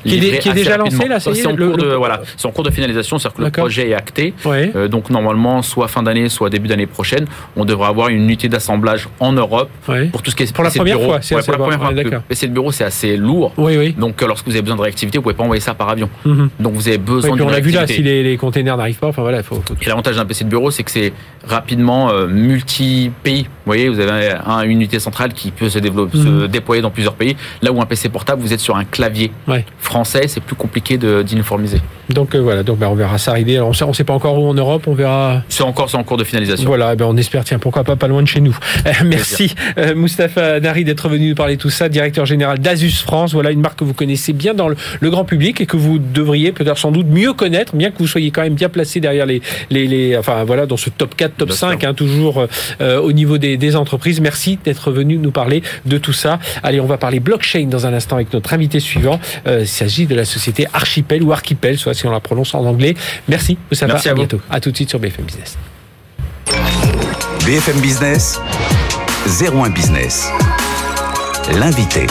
[0.04, 3.36] qui est, déjà lancé là, c'est en, cours de, voilà, en cours de finalisation, c'est-à-dire
[3.36, 4.34] que le projet est acté.
[4.46, 8.48] Euh, donc normalement, soit fin d'année, soit début d'année prochaine, on devrait avoir une unité
[8.48, 9.70] d'assemblage en Europe
[10.12, 11.18] pour tout ce qui est pour la première fois.
[11.22, 12.22] C'est pour la première fois.
[12.28, 13.52] PC de bureau, c'est assez lourd.
[13.56, 13.94] Oui, oui.
[13.98, 16.08] Donc euh, lorsque vous avez besoin de réactivité, vous pouvez pas envoyer ça par avion.
[16.24, 16.50] Mhm.
[16.60, 19.08] Donc vous avez besoin de On a vu là si les, les containers n'arrivent pas.
[19.08, 21.12] Enfin voilà, faut, Et l'avantage d'un PC de bureau, c'est que c'est
[21.46, 23.44] rapidement euh, multi-pays.
[23.44, 26.48] Vous voyez, vous avez une unité centrale qui peut se, développer, se mhm.
[26.48, 27.36] déployer dans plusieurs pays.
[27.62, 29.30] Là où un PC portable, vous êtes sur un clavier
[29.78, 31.80] français, c'est plus compliqué d'uniformiser.
[32.08, 33.56] Donc euh, voilà, donc ben, on verra ça arriver.
[33.56, 35.42] Alors, on ne sait pas encore où en Europe, on verra.
[35.48, 36.66] C'est encore en cours de finalisation.
[36.66, 38.56] Voilà, ben, on espère, tiens, pourquoi pas pas loin de chez nous.
[38.86, 43.02] Euh, merci euh, Moustapha Nari d'être venu nous parler de tout ça, directeur général d'Asus
[43.02, 43.32] France.
[43.32, 44.76] Voilà une marque que vous connaissez bien dans le,
[45.10, 48.30] grand public et que vous devriez peut-être sans doute mieux connaître, bien que vous soyez
[48.30, 51.52] quand même bien placé derrière les, les, les enfin voilà, dans ce top 4, top
[51.52, 52.46] 5, hein, toujours
[52.80, 54.20] au niveau des, des entreprises.
[54.20, 56.38] Merci d'être venu nous parler de tout ça.
[56.62, 59.18] Allez, on va parler blockchain dans un instant avec notre invité suivant.
[59.46, 62.94] Il s'agit de la société Archipel ou Archipel, soit si on la prononce en anglais.
[63.28, 64.40] Merci, Merci à, à bientôt.
[64.50, 65.56] À tout de suite sur BFM Business.
[67.44, 68.40] BFM Business,
[69.40, 70.28] 01 Business.
[71.52, 72.06] L'invité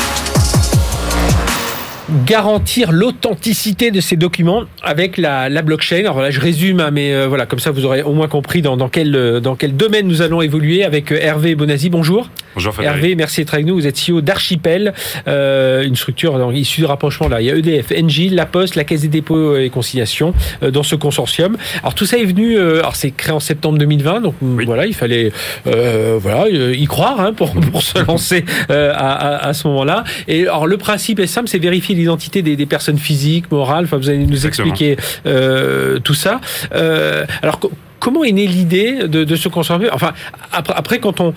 [2.25, 5.99] garantir l'authenticité de ces documents avec la, la, blockchain.
[5.99, 8.61] Alors là, je résume, hein, mais euh, voilà, comme ça, vous aurez au moins compris
[8.61, 11.89] dans, dans, quel, euh, dans quel domaine nous allons évoluer avec euh, Hervé Bonazzi.
[11.89, 12.29] Bonjour.
[12.55, 12.97] Bonjour Frédéric.
[12.97, 13.75] Hervé, merci d'être avec nous.
[13.75, 14.93] Vous êtes CEO d'Archipel,
[15.27, 17.27] euh, une structure issue du rapprochement.
[17.27, 20.33] Là, il y a EDF, Engie, La Poste, la Caisse des dépôts et conciliation
[20.63, 21.57] euh, dans ce consortium.
[21.81, 22.57] Alors tout ça est venu.
[22.57, 25.31] Euh, alors c'est créé en septembre 2020, donc voilà, il fallait
[25.65, 30.05] voilà y croire hein, pour, pour se lancer à, à, à, ce moment-là.
[30.29, 33.85] Et alors le principe est simple, c'est vérifier l'identité des, des, personnes physiques, morales.
[33.85, 36.41] Enfin, vous allez nous expliquer euh, tout ça.
[36.73, 37.59] Euh, alors,
[37.99, 39.89] comment est née l'idée de, de, se conserver?
[39.91, 40.13] Enfin,
[40.51, 41.33] après, après, quand on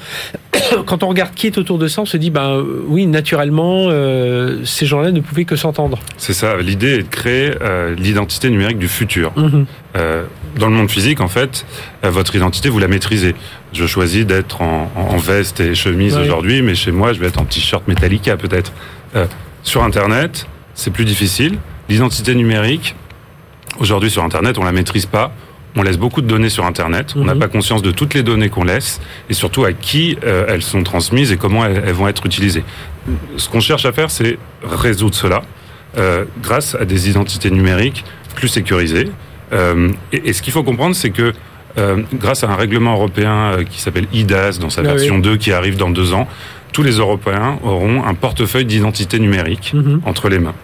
[0.87, 4.65] quand on regarde qui est autour de ça, on se dit, ben oui, naturellement, euh,
[4.65, 5.99] ces gens-là ne pouvaient que s'entendre.
[6.17, 6.57] C'est ça.
[6.57, 9.33] L'idée est de créer euh, l'identité numérique du futur.
[9.37, 9.67] Mhm.
[9.97, 10.25] Euh,
[10.59, 11.67] dans le monde physique, en fait,
[12.05, 13.35] euh, votre identité, vous la maîtrisez.
[13.73, 17.41] Je choisis d'être en, en, veste et chemise aujourd'hui, mais chez moi, je vais être
[17.41, 18.73] en t-shirt Metallica peut-être.
[19.63, 21.59] Sur Internet, c'est plus difficile.
[21.89, 22.95] L'identité numérique,
[23.79, 25.33] aujourd'hui sur Internet, on la maîtrise pas.
[25.77, 27.15] On laisse beaucoup de données sur Internet.
[27.17, 27.41] On n'a mhm.
[27.41, 30.83] pas conscience de toutes les données qu'on laisse et surtout à qui euh, elles sont
[30.83, 32.65] transmises et comment elles, vont être utilisées.
[33.37, 35.43] Ce qu'on cherche à faire, c'est résoudre cela
[35.97, 38.05] euh, grâce à des identités numériques
[38.35, 39.11] plus sécurisées.
[39.53, 41.33] Euh, et, ce qu'il faut comprendre, c'est que
[42.15, 45.77] grâce à un règlement européen qui s'appelle IDAS dans sa ah version 2 qui arrive
[45.77, 46.27] dans deux ans,
[46.73, 50.01] tous les Européens auront un portefeuille d'identité numérique mhm.
[50.05, 50.55] entre les mains.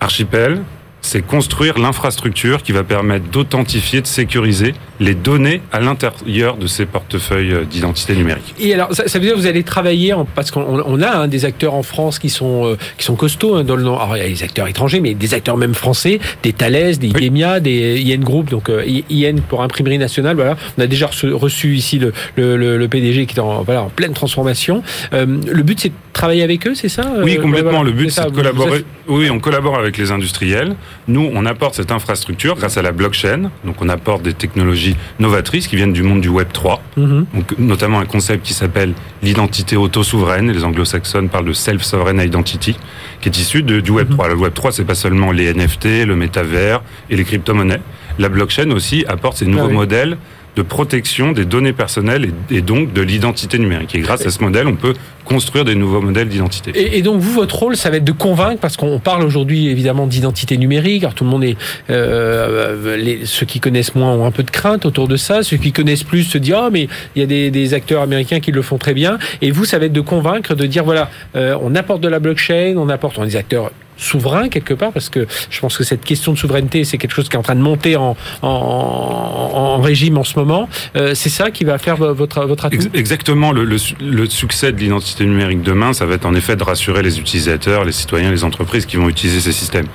[0.00, 0.62] Archipel,
[1.00, 6.86] c'est construire l'infrastructure qui va permettre d'authentifier, de sécuriser les données à l'intérieur de ces
[6.86, 8.54] portefeuilles euh, d'identité numérique.
[8.58, 11.74] Et alors, ça, veut dire que vous allez travailler, parce qu'on a hein, des acteurs
[11.74, 13.96] en France qui sont, euh, qui sont costauds hein, dans le nom.
[13.98, 17.08] Alors, il y a des acteurs étrangers, mais des acteurs même français, des Thales, des
[17.08, 20.34] IDEMIA, des IN Group, donc euh, IN pour Imprimerie Nationale.
[20.34, 23.84] Voilà, on a déjà reçu, reçu ici le, le, le, PDG qui est en, voilà,
[23.84, 24.82] en pleine transformation.
[25.12, 27.82] le but, c'est de travailler avec eux, c'est ça Oui, complètement.
[27.82, 28.84] le but, c'est de collaborer.
[29.06, 30.74] Oui, on collabore avec les industriels.
[31.06, 33.50] Nous, on apporte cette infrastructure grâce à la blockchain.
[33.64, 36.82] Donc, on apporte des technologies novatrices qui viennent du monde du Web 3.
[36.96, 37.26] Mhm.
[37.34, 40.50] Donc, notamment un concept qui s'appelle l'identité auto-souveraine.
[40.52, 42.76] Les anglo-saxons parlent de self-sovereign identity,
[43.20, 44.26] qui est issu de, du Web 3.
[44.26, 44.34] Mhm.
[44.34, 47.80] Le Web 3, c'est pas seulement les NFT, le métavers et les crypto-monnaies.
[48.18, 50.18] La blockchain aussi apporte ces nouveaux ah modèles
[50.58, 53.94] de protection des données personnelles et, donc de l'identité numérique.
[53.94, 54.94] Et grâce à ce modèle, on peut
[55.24, 56.72] construire des nouveaux modèles d'identité.
[56.96, 60.08] Et, donc vous, votre rôle, ça va être de convaincre, parce qu'on parle aujourd'hui évidemment
[60.08, 61.04] d'identité numérique.
[61.04, 61.56] Alors tout le monde est,
[61.90, 65.44] euh, les, ceux qui connaissent moins ont un peu de crainte autour de ça.
[65.44, 68.40] Ceux qui connaissent plus se disent ah mais il y a des, des, acteurs américains
[68.40, 69.18] qui le font très bien.
[69.40, 72.18] Et vous, ça va être de convaincre, de dire voilà, euh, on apporte de la
[72.18, 76.04] blockchain, on apporte on des acteurs souverain quelque part parce que je pense que cette
[76.04, 79.80] question de souveraineté c'est quelque chose qui est en train de monter en, en, en
[79.80, 80.68] régime en ce moment.
[80.96, 82.70] Euh, c'est ça qui va faire votre votre.
[82.94, 83.52] Exactement.
[83.52, 87.02] Le, le, le succès de l'identité numérique demain, ça va être en effet de rassurer
[87.02, 89.86] les utilisateurs, les citoyens, les entreprises qui vont utiliser ces systèmes.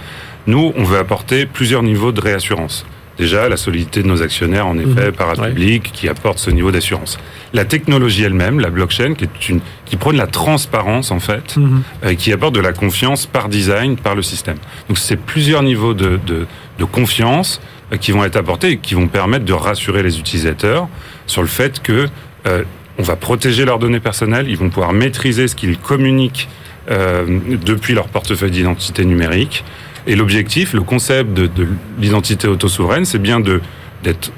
[0.46, 2.86] Nous, on veut apporter plusieurs niveaux de réassurance.
[3.18, 5.14] Déjà, la solidité de nos actionnaires, en effet, mmh.
[5.14, 7.20] parapublics, qui apporte ce niveau d'assurance.
[7.54, 11.82] La technologie elle-même, la blockchain, qui est une, qui prône la transparence, en fait, mmh.
[12.06, 14.58] euh, qui apporte de la confiance par design, par le système.
[14.88, 16.48] Donc, c'est plusieurs niveaux de, de,
[16.80, 17.62] de confiance
[17.92, 20.88] euh, qui vont être apportés et qui vont permettre de rassurer les utilisateurs
[21.28, 22.08] sur le fait que
[22.48, 22.64] euh,
[22.98, 26.48] on va protéger leurs données personnelles, ils vont pouvoir maîtriser ce qu'ils communiquent
[26.92, 29.64] euh, depuis leur portefeuille d'identité numérique.
[30.08, 31.68] Et l'objectif, le concept de, de
[32.00, 34.32] l'identité autosouveraine, c'est bien d'être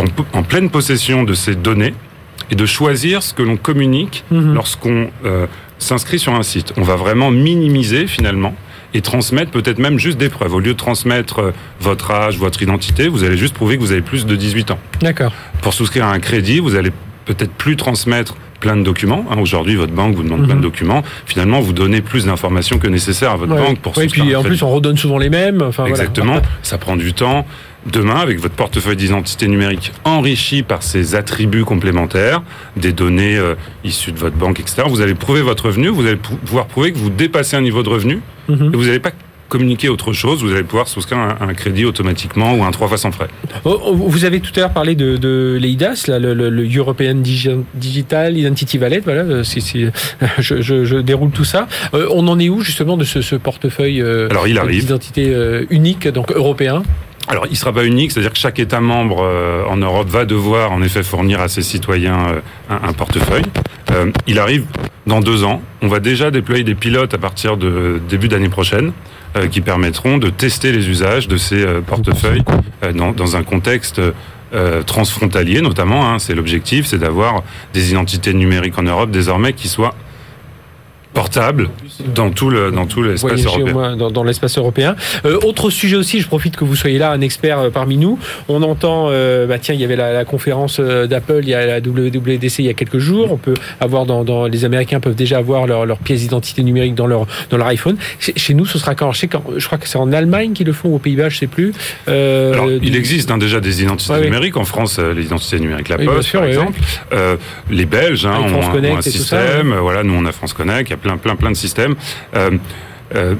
[0.00, 1.94] en, en, pleine possession de ces données
[2.50, 4.54] et de choisir ce que l'on communique mmh.
[4.54, 5.46] lorsqu'on euh,
[5.78, 6.72] s'inscrit sur un site.
[6.76, 8.54] On va vraiment minimiser finalement
[8.92, 10.54] et transmettre peut-être même juste des preuves.
[10.54, 11.50] Au lieu de transmettre euh,
[11.80, 14.78] votre âge, votre identité, vous allez juste prouver que vous avez plus de 18 ans.
[15.00, 15.32] D'accord.
[15.62, 16.90] Pour souscrire à un crédit, vous allez
[17.24, 19.24] peut-être plus transmettre plein de documents.
[19.30, 21.02] Hein, Aujourd'hui, votre banque vous demande plein de documents.
[21.26, 23.62] Finalement, vous donnez plus d'informations que nécessaire à votre ouais.
[23.62, 25.62] banque pour oui, puis en plus, on redonne souvent les mêmes.
[25.62, 26.34] Enfin, Exactement.
[26.34, 26.48] Voilà.
[26.62, 27.46] Ça prend du temps.
[27.90, 32.42] Demain, avec votre portefeuille d'identité numérique enrichi par ces attributs complémentaires,
[32.76, 33.54] des données euh,
[33.84, 36.98] issues de votre banque, etc., vous allez prouver votre revenu, vous allez pouvoir prouver que
[36.98, 38.52] vous dépassez un niveau de revenu, mmh.
[38.52, 39.12] et vous n'allez pas
[39.50, 42.96] communiquer autre chose, vous allez pouvoir souscrire un, un, crédit automatiquement ou un trois fois
[42.96, 43.28] sans frais.
[43.64, 48.38] Vous avez tout à l'heure parlé de, de l'EIDAS, là, le, le, le, European Digital
[48.38, 49.00] Identity Wallet.
[49.04, 49.92] Voilà, c est, c est,
[50.38, 51.68] je, je, je, déroule tout ça.
[51.92, 54.80] Euh, on en est où justement de ce, ce portefeuille euh, Alors, il arrive.
[54.80, 56.82] d'identité euh, unique, donc européen?
[57.28, 60.24] Alors, il ne sera pas unique, c'est-à-dire que chaque État membre euh, en Europe va
[60.24, 62.40] devoir en effet fournir à ses citoyens euh,
[62.70, 63.44] un, un, portefeuille.
[63.92, 64.64] Euh, il arrive
[65.06, 65.62] dans deux ans.
[65.82, 68.92] On va déjà déployer des pilotes à partir de début d'année prochaine euh,
[69.50, 72.42] qui permettront de tester les usages de ces euh, portefeuilles
[72.82, 74.00] euh, dans, un contexte
[74.86, 76.10] transfrontalier notamment.
[76.10, 79.94] Hein, c'est l'objectif, c'est d'avoir des identités numériques en Europe désormais qui soient
[81.12, 81.70] portable
[82.14, 83.96] dans tout le dans tout l'espace européen.
[83.96, 84.96] Dans, dans l'espace européen.
[85.24, 88.18] Euh, autre sujet aussi, je profite que vous soyez là, un expert euh, parmi nous.
[88.48, 91.66] On entend, euh, bah tiens, il y avait la, la conférence d'Apple, il y a
[91.66, 93.32] la WWDC il y a quelques jours.
[93.32, 96.94] On peut avoir dans, dans les Américains peuvent déjà avoir leur, leur pièce d'identité numérique
[96.94, 97.96] dans leur dans leur iPhone.
[98.18, 99.12] Chez, chez nous, ce sera quand?
[99.12, 99.44] Je, sais quand?
[99.56, 101.72] Je crois que c'est en Allemagne qu'ils le font, aux Pays-Bas, je sais plus.
[102.08, 105.88] Euh, Alors, il existe hein, déjà des identités ouais, numériques en France, les identités numériques
[105.88, 106.78] la Poste, sûr, par exemple.
[107.70, 109.72] les Belges hein, ont, ont, un système.
[109.72, 110.88] Ça, voilà, nous on a France Connect.
[110.88, 111.89] Il y a plein, plein, plein de systèmes.
[112.34, 112.50] Euh,
[113.14, 113.34] euh,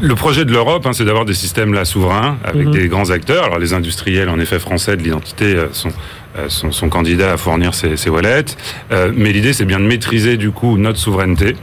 [0.00, 2.70] le projet de l'Europe, hein, c'est d'avoir des systèmes là souverains avec mmh.
[2.70, 3.44] des grands acteurs.
[3.44, 5.90] Alors les industriels, en effet, français de l'identité euh, sont,
[6.38, 8.56] euh, sont, sont, candidats à fournir ces, ces wallets.
[8.90, 11.56] Mais l'idée, c'est bien de maîtriser du coup notre souveraineté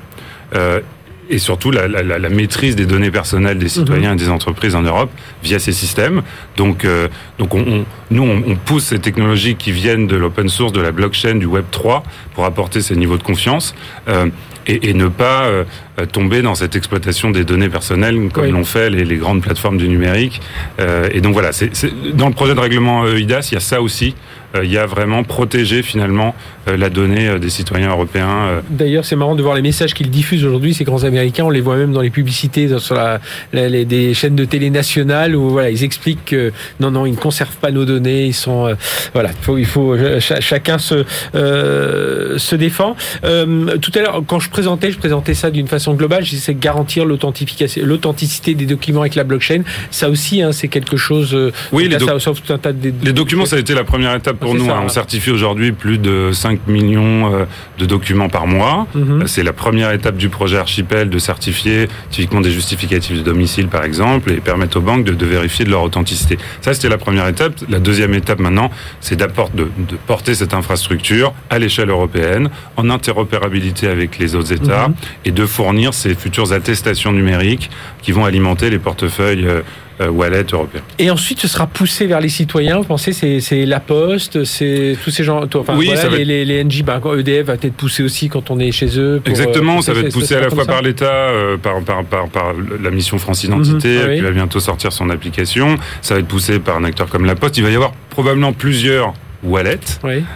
[1.30, 4.17] et surtout la, la, la, maîtrise des données personnelles des citoyens mmh.
[4.17, 5.11] et des entreprises en Europe
[5.43, 6.23] via ces systèmes.
[6.57, 7.07] Donc, euh,
[7.38, 10.82] donc on, on, nous, on, on, pousse ces technologies qui viennent de l'open source, de
[10.82, 12.03] la blockchain, du Web 3,
[12.34, 13.75] pour apporter ces niveaux de confiance.
[14.07, 14.27] Euh,
[14.67, 15.63] et, et, ne pas euh,
[16.11, 18.51] tomber dans cette exploitation des données personnelles comme oui.
[18.51, 20.41] l'ont fait les, les, grandes plateformes du numérique.
[20.80, 21.71] Euh, et donc voilà, c'est
[22.13, 24.15] dans le projet de règlement EIDAS, il y a ça aussi.
[24.56, 26.36] Euh, il y a vraiment protégé finalement
[26.68, 28.62] euh, la donnée des citoyens européens.
[28.70, 31.45] D'ailleurs, c'est marrant de voir les messages qu'ils diffusent aujourd'hui, ces grands américains.
[31.45, 33.20] On les voit même dans les publicités sur la,
[33.54, 37.12] la, les, des chaînes de télé nationales où voilà, ils expliquent que non, non, ils
[37.12, 38.26] ne conservent pas nos données.
[38.26, 38.76] Ils sont euh,
[39.14, 42.95] voilà, il faut, il faut ch chacun se euh, se défend.
[43.24, 46.24] Euh, tout à l'heure, quand je présentais, je présentais ça d'une façon globale.
[46.24, 49.62] Je disais garantir l'authentification, l'authenticité des documents avec la blockchain.
[49.91, 51.38] Ça aussi, hein, c'est quelque chose.
[51.72, 54.16] Oui, les, doc ça, tout un tas de, les documents, ça a été la première
[54.16, 54.65] étape pour nous.
[54.65, 54.81] Ça, hein.
[54.85, 57.45] On certifie aujourd'hui plus de 5 millions
[57.77, 58.87] de documents par mois.
[58.93, 59.27] Mm -hmm.
[59.27, 63.83] C'est la première étape du projet Archipel de certifier typiquement des justificatifs de domicile, par
[63.83, 66.37] exemple, et permettre aux banques de, de vérifier de leur authenticité.
[66.61, 67.53] Ça, c'était la première étape.
[67.69, 68.69] La deuxième étape maintenant,
[69.05, 69.27] c'est de,
[69.59, 75.27] de, porter cette infrastructure à l'échelle européenne, en interopérabilité avec les autres États, mm -hmm.
[75.27, 77.69] et de fournir ces futures attestations numériques
[78.03, 80.82] qui vont alimenter les portefeuilles euh, euh, wallet européen.
[80.97, 82.78] Et ensuite, ce sera poussé vers les citoyens.
[82.78, 85.43] Vous pensez, c'est la Poste, c'est tous ces gens.
[85.56, 88.52] Enfin, oui, voilà, ça les, les, les, NJ, bah, EDF va peut-être pousser aussi quand
[88.52, 89.20] on est chez eux.
[89.24, 92.04] Pour, Exactement, euh, ça va être poussé à la fois par l'État, euh, par, par,
[92.06, 94.16] par, par, la mission France Identité, mmh, ah oui.
[94.18, 95.78] qui va bientôt sortir son application.
[96.02, 97.58] Ça va être poussé par un acteur comme la Poste.
[97.58, 99.79] Il va y avoir probablement plusieurs wallet.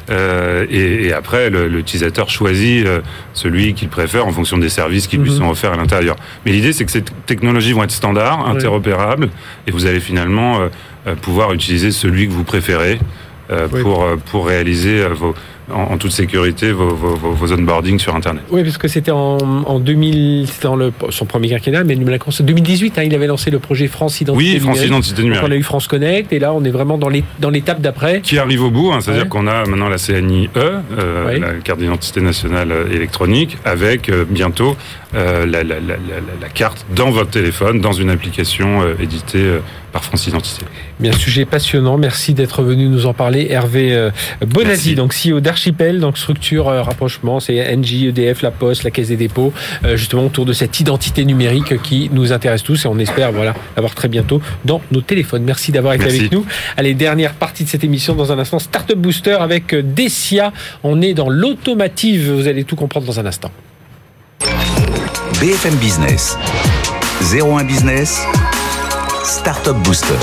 [0.10, 3.02] Euh, et, après, l'utilisateur choisit euh,
[3.34, 5.38] celui qu'il préfère en fonction des services qui lui mhm.
[5.38, 6.16] sont offerts à l'intérieur.
[6.46, 9.30] Mais l'idée, c'est que ces technologies vont être standards, interopérables,
[9.68, 10.60] et vous allez finalement
[11.08, 13.00] euh, pouvoir utiliser celui que vous préférez
[13.70, 15.36] pour, pour réaliser vos
[15.72, 18.44] en, toute sécurité vos, vos, vos, onboarding sur Internet.
[18.50, 22.44] Oui, parce que c'était en, en 2000, c'était dans le, son premier quinquennat, mais en
[22.44, 25.46] 2018, hein, il avait lancé le projet France Identité oui, France Identité numérique.
[25.48, 27.10] on a eu France Connect, et là, on est vraiment dans
[27.50, 28.22] l'étape d'après.
[28.22, 30.82] Qui arrive au bout, hein, c'est-à-dire qu'on a maintenant la CNIE, euh,
[31.40, 35.96] la carte d'identité nationale électronique, avec euh, bientôt euh, la, la, la,
[36.42, 39.60] la, carte dans votre téléphone, dans une application euh, éditée euh,
[39.92, 40.66] par France Identité.
[41.00, 41.98] Bien, sujet passionnant.
[41.98, 43.48] Merci d'être venu nous en parler.
[43.52, 44.10] Hervé
[44.42, 49.18] Bonazzi, donc CEO d'Archipel, donc structure rapprochement, c'est NJ, EDF, La Poste, la Caisse des
[49.18, 49.54] dépôts,
[49.94, 53.94] justement autour de cette identité numérique qui nous intéresse tous et on espère voilà l'avoir
[53.94, 55.44] très bientôt dans nos téléphones.
[55.44, 56.44] Merci d'avoir été avec nous.
[56.76, 58.58] Allez, dernière partie de cette émission dans un instant.
[58.58, 60.54] Startup Booster avec Decia.
[60.84, 62.32] On est dans l'automative.
[62.32, 63.52] Vous allez tout comprendre dans un instant.
[65.44, 66.38] BFM Business.
[67.20, 68.26] 01 Business.
[69.26, 70.16] Startup Booster.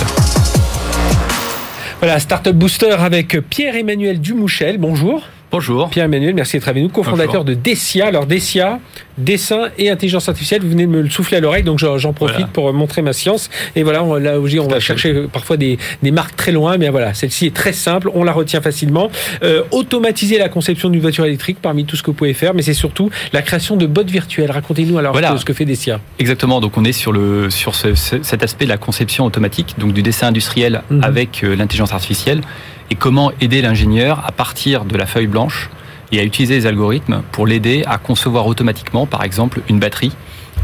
[1.99, 4.79] Voilà, Startup Booster avec Pierre-Emmanuel Dumouchel.
[4.79, 5.23] Bonjour.
[5.51, 5.91] Bonjour.
[5.91, 8.07] Pierre-Emmanuel, merci d'être avec nous, cofondateur de Decia.
[8.07, 8.81] Alors Decia,
[9.21, 12.49] dessin et intelligence artificielle, vous venez de me le souffler à l'oreille, donc j'en profite
[12.49, 13.51] pour montrer ma science.
[13.77, 15.79] Et voilà, on, là on va chercher parfois des,
[16.11, 19.11] marques très loin, mais voilà, celle-ci est très simple, on la retient facilement.
[19.43, 22.63] Euh, automatiser la conception d'une voiture électrique parmi tout ce que vous pouvez faire, mais
[22.63, 24.51] c'est surtout la création de bots virtuels.
[24.51, 26.01] Racontez-nous alors ce que fait Decia.
[26.19, 30.03] Exactement, donc on est sur, le, sur cet aspect de la conception automatique, donc du
[30.03, 31.05] dessin industriel mhm.
[31.05, 32.41] avec euh, l'intelligence artificielle
[32.91, 35.71] et comment aider l'ingénieur à partir de la feuille blanche
[36.13, 40.13] et à utiliser les algorithmes pour l'aider à concevoir automatiquement, par exemple, une batterie.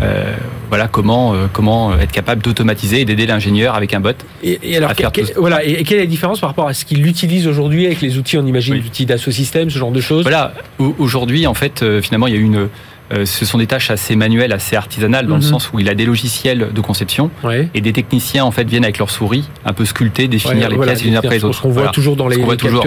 [0.02, 0.34] Euh,
[0.68, 4.10] voilà comment euh, comment être capable d'automatiser et d'aider l'ingénieur avec un bot.
[4.42, 4.92] Et, alors,
[5.36, 8.18] voilà, et, quelle est la différence par rapport à ce qu'il utilise aujourd'hui avec les
[8.18, 8.82] outils, on imagine, oui.
[8.82, 10.22] l'outil d'assaut système, ce genre de choses?
[10.22, 12.70] Voilà, aujourd'hui, en fait, euh, finalement, il y a une euh,
[13.10, 15.48] ce sont des tâches assez manuelles, assez artisanales, dans le mhm.
[15.48, 17.30] sens où il a des logiciels de conception
[17.74, 21.04] et des techniciens en fait viennent avec leur souris un peu sculpter, définir les pièces
[21.04, 21.56] les après les autres.
[21.58, 22.84] Ce qu'on voit toujours dans les, voit toujours,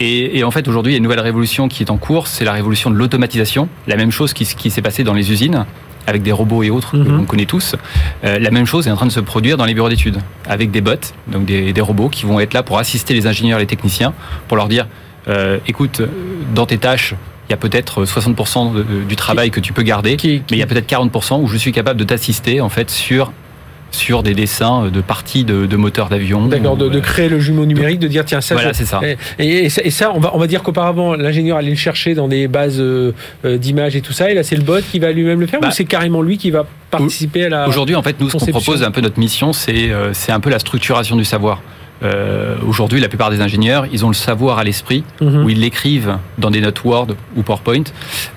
[0.00, 2.26] et, et, en fait aujourd'hui il y a une nouvelle révolution qui est en cours,
[2.26, 3.68] c'est la révolution de l'automatisation.
[3.86, 5.64] La même chose qui, qui s'est passée dans les usines
[6.06, 7.76] avec des robots et autres mm qu'on connaît tous.
[8.24, 10.18] Euh, la même chose est en train de se produire dans les bureaux d'études
[10.48, 10.94] avec des bots,
[11.28, 14.12] donc des, des, robots qui vont être là pour assister les ingénieurs les techniciens
[14.48, 14.86] pour leur dire
[15.28, 16.02] euh, écoute,
[16.54, 17.14] dans tes tâches,
[17.48, 20.66] il y a peut-être 60% du travail que tu peux garder, mais il y a
[20.66, 23.32] peut-être 40% où je suis capable de t'assister en fait sur
[23.92, 26.46] sur des dessins de parties de, moteurs d'avion.
[26.46, 28.54] D'accord, de, créer le jumeau numérique, de dire tiens ça.
[28.54, 29.00] Voilà, c'est ça.
[29.38, 32.80] Et, ça, on va on va dire qu'auparavant l'ingénieur allait le chercher dans des bases
[32.80, 33.12] euh,
[33.44, 35.60] euh, d'images et tout ça, et là c'est le bot qui va lui-même le faire
[35.60, 37.68] ou bah, c'est carrément lui qui va participer à la.
[37.68, 40.40] Aujourd'hui en fait nous ce qu'on propose un peu notre mission c'est euh, c'est un
[40.40, 41.60] peu la structuration du savoir.
[42.02, 45.44] Euh, Aujourd'hui, la plupart des ingénieurs, ils ont le savoir à l'esprit, mhm.
[45.44, 47.84] où ils l'écrivent dans des notes Word ou PowerPoint.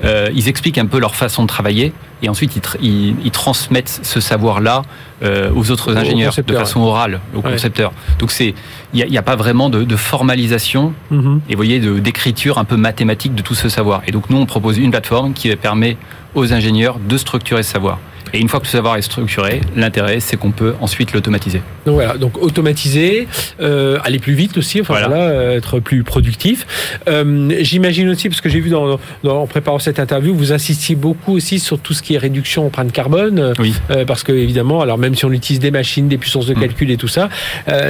[0.04, 4.20] Euh, ils expliquent un peu leur façon de travailler, et ensuite ils, ils, transmettent ce
[4.20, 4.84] savoir-là
[5.24, 7.92] euh, aux autres ingénieurs de façon orale, aux concepteurs.
[8.20, 8.54] Donc c'est,
[8.94, 11.42] il n'y a, a, pas vraiment de, de formalisation, mhm.
[11.50, 14.02] et vous voyez, d'écriture un peu mathématique de tout ce savoir.
[14.08, 15.98] Et donc nous, on propose une plateforme qui permet
[16.34, 18.00] aux ingénieurs de structurer ce savoir.
[18.36, 21.62] Et une fois que ce savoir est structuré, l'intérêt, c'est qu'on peut ensuite l'automatiser.
[21.86, 23.30] Donc voilà, donc automatiser,
[23.62, 25.16] euh, aller plus vite aussi, enfin voilà.
[25.16, 26.68] Euh, être plus productif.
[27.08, 30.96] Euh, J'imagine aussi, parce que j'ai vu dans, dans, en préparant cette interview, vous insistiez
[30.96, 33.54] beaucoup aussi sur tout ce qui est réduction empreinte carbone.
[33.58, 33.74] Oui.
[33.90, 36.60] Euh, parce que évidemment, alors même si on utilise des machines, des puissances de mm.
[36.60, 37.30] calcul et tout ça,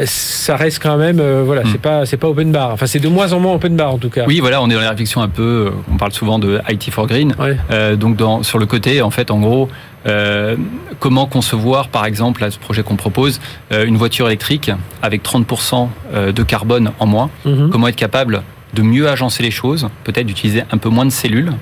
[0.05, 1.69] ça reste quand même, voilà, mm.
[1.71, 2.69] c'est pas c'est pas open bar.
[2.71, 4.25] Enfin, c'est de moins en moins open bar en tout cas.
[4.27, 5.71] Oui, voilà, on est dans la réflexion un peu.
[5.91, 7.33] On parle souvent de IT for Green.
[7.39, 7.97] Ouais.
[7.97, 9.69] donc dans, sur le côté, en fait, en gros.
[10.05, 10.55] Euh,
[10.99, 13.39] comment concevoir, par exemple, à ce projet qu'on propose,
[13.71, 17.29] euh, une voiture électrique avec 30% euh, de carbone en moins?
[17.45, 17.69] Mhm.
[17.71, 18.43] Comment être capable
[18.73, 21.53] de mieux agencer les choses, peut-être d'utiliser un peu moins de cellules,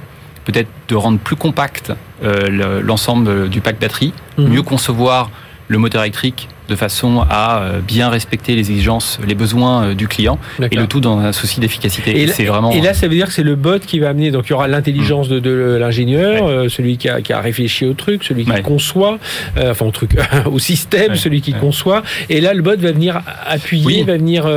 [0.46, 4.48] peut-être de rendre plus compact l'ensemble du pack batterie, mhm.
[4.48, 5.30] mieux concevoir
[5.68, 10.08] le moteur électrique de façon à euh, bien respecter les exigences, les besoins euh, du
[10.08, 10.40] client,
[10.72, 12.22] et le tout dans un souci d'efficacité.
[12.22, 12.72] Et, c'est vraiment.
[12.72, 14.32] Et là, ça veut dire que c'est le bot qui va amener.
[14.32, 17.86] Donc, il y aura l'intelligence de, de l'ingénieur, euh, celui qui a, qui a, réfléchi
[17.86, 19.20] au truc, celui qui conçoit,
[19.58, 20.12] enfin au truc,
[20.46, 22.04] au système, celui qui conçoit.
[22.30, 24.48] Et là, le bot va venir appuyer, va venir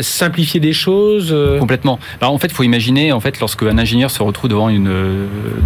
[0.00, 1.36] simplifier des choses.
[1.58, 1.98] Complètement.
[2.20, 4.86] Alors, en fait, il faut imaginer, en fait, lorsque un ingénieur se retrouve devant une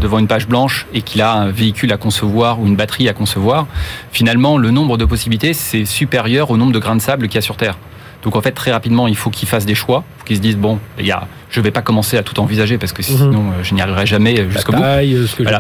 [0.01, 3.13] devant une page blanche et qu'il a un véhicule à concevoir ou une batterie à
[3.13, 3.67] concevoir,
[4.13, 7.39] finalement, le nombre de possibilités c'est supérieur au nombre de grains de sable qu'il y
[7.39, 7.77] a sur Terre.
[8.23, 10.79] Donc en fait, très rapidement, il faut qu'ils fassent des choix, qu'ils se disent bon,
[10.99, 13.53] il y a, je vais pas commencer à tout envisager parce que sinon mhm.
[13.53, 14.83] euh, je n'y arriverai jamais euh, jusqu'au bout.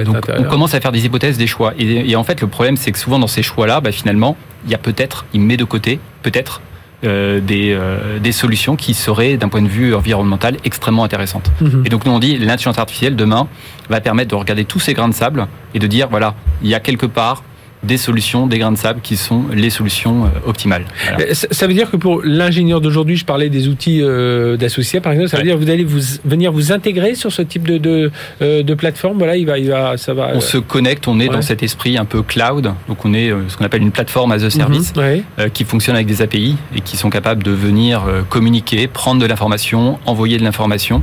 [0.04, 1.72] donc on commence à faire des hypothèses, des choix.
[1.78, 4.36] Et, en fait, le problème, c'est que souvent dans ces choix-là, bah, finalement,
[4.66, 6.60] il y a peut-être, il met de côté, peut-être
[7.02, 11.50] euh, des, euh, des solutions qui seraient, d'un point de vue environnemental, extrêmement intéressantes.
[11.62, 11.84] Mhm.
[11.86, 13.48] Et donc nous on dit l'intelligence artificielle demain
[13.88, 16.74] va permettre de regarder tous ces grains de sable et de dire voilà, il y
[16.74, 17.42] a quelque part
[17.82, 20.84] des solutions, des grains de sable qui sont les solutions euh, optimales.
[21.16, 21.34] Voilà.
[21.34, 25.30] Ça veut dire que pour l'ingénieur d'aujourd'hui, je parlais des outils euh, d'associés, par exemple,
[25.30, 25.46] ça veut Ouais.
[25.48, 28.10] dire que vous allez vous, venir vous intégrer sur ce type de, de,
[28.42, 29.16] euh, de plateforme.
[29.16, 30.32] Voilà, il va, il va, ça va.
[30.34, 31.34] On se connecte, on est ouais.
[31.34, 34.44] dans cet esprit un peu cloud, donc on est ce qu'on appelle une plateforme as
[34.44, 34.94] a service.
[34.94, 35.50] Mhm, ouais.
[35.54, 39.98] qui fonctionnent avec des API et qui sont capables de venir communiquer, prendre de l'information,
[40.04, 41.02] envoyer de l'information.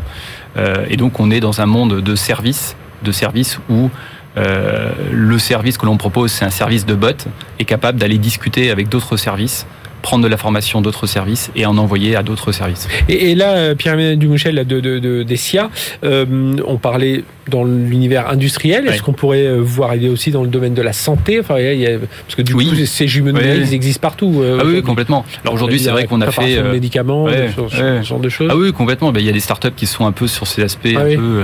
[0.89, 3.89] Et donc on est dans un monde de services, de services où
[4.37, 7.27] le service que l'on propose, c'est un service de bot,
[7.59, 9.65] est capable d'aller discuter avec d'autres services,
[10.01, 12.87] prendre de l'information d'autres services et en envoyer à d'autres services.
[13.09, 15.69] Et, et là, euh, Pierre-Emmanuel Dumouchel, de, de, de, des SIA,
[16.03, 16.25] euh,
[16.65, 18.85] on parlait dans l'univers industriel.
[18.87, 18.99] Est-ce Ouais.
[18.99, 21.39] qu'on pourrait euh, voir arriver aussi dans le domaine de la santé?
[21.39, 22.67] Enfin, il y a- Parce que du Oui.
[22.69, 23.57] coup, ces jumeaux Ouais.
[23.59, 24.41] ils existent partout.
[24.41, 25.23] euh, Ah oui, complètement.
[25.43, 26.57] Alors aujourd'hui, c'est vrai qu'on a fait...
[26.57, 28.03] Euh, médicaments, ouais, ce, ce- ouais.
[28.03, 28.49] ce genre de choses.
[28.51, 29.11] Ah oui, complètement.
[29.11, 31.15] Ben, il y a des startups qui sont un peu sur ces aspects Ah un
[31.15, 31.41] peu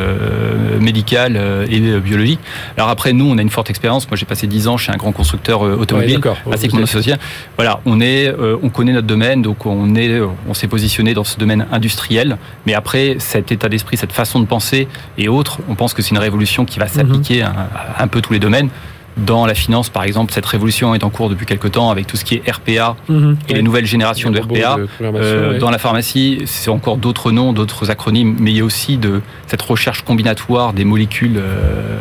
[0.79, 1.39] médical
[1.69, 2.39] et biologique.
[2.77, 4.09] Alors après, nous, on a une forte expérience.
[4.09, 6.37] Moi, j'ai passé 10 ans chez un grand constructeur Ouais, automobile, d'accord.
[6.51, 7.13] ainsi que Vous mon associé.
[7.57, 11.13] Voilà, on est, euh, on connaît notre domaine, donc on est, euh, on s'est positionné
[11.13, 12.37] dans ce domaine industriel.
[12.65, 14.87] Mais après, cet état d'esprit, cette façon de penser
[15.17, 17.49] et autres, on pense que c'est une révolution qui va s'appliquer à,
[17.97, 18.69] à un peu tous les domaines.
[19.15, 22.17] Dans la finance, par exemple, cette révolution est en cours depuis quelque temps avec tout
[22.17, 23.37] ce qui est RPA Mhm.
[23.47, 23.57] et Ouais.
[23.57, 24.75] les nouvelles générations de RPA.
[24.77, 25.57] de Euh, ouais.
[25.59, 29.21] Dans la pharmacie, c'est encore d'autres noms, d'autres acronymes, mais il y a aussi de
[29.45, 31.99] cette recherche combinatoire des molécules, euh,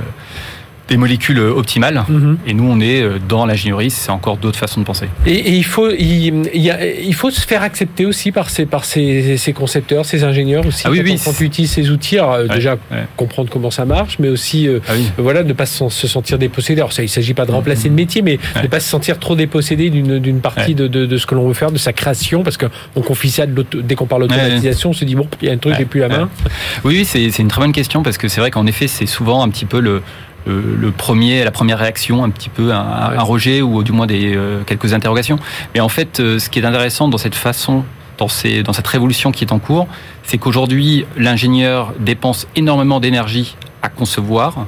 [0.88, 2.04] des molécules optimales.
[2.08, 2.38] Mhm.
[2.46, 5.06] Et nous, on est euh, dans l'ingénierie, c'est encore d'autres façons de penser.
[5.26, 8.50] Et, et il faut, il, il y a- il faut se faire accepter aussi par
[8.50, 10.82] ces, par ces, ces concepteurs, ces ingénieurs aussi.
[10.84, 13.06] Ah oui, quand, oui, on- quand tu utilises ces outils, alors, euh, Ouais, déjà ouais.
[13.16, 15.06] comprendre comment ça marche, mais aussi euh, Ah oui.
[15.18, 16.80] voilà, ne pas se, se sentir dépossédé.
[16.80, 18.62] Alors, ça, il ne s'agit pas de remplacer le métier, mais Ouais.
[18.64, 21.54] ne pas se sentir trop dépossédé d'une partie de, de, de ce que l'on veut
[21.54, 25.04] faire, de sa création, parce qu'on confie ça de dès qu'on parle d'automatisation, on se
[25.04, 26.28] dit, bon, il y a un truc, j'ai plus la main.
[26.84, 29.48] Oui, c'est une très bonne question parce que c'est vrai qu'en effet, c'est souvent un
[29.48, 30.02] petit peu le,
[30.46, 33.18] le, le premier, la première réaction, un petit peu un, un Ouais.
[33.18, 35.38] rejet ou du moins des euh, quelques interrogations.
[35.74, 37.84] Mais en fait, euh, ce qui est intéressant dans cette façon,
[38.18, 39.86] dans, ces, dans cette révolution qui est en cours,
[40.22, 44.66] c'est qu'aujourd'hui, l'ingénieur dépense énormément d'énergie à concevoir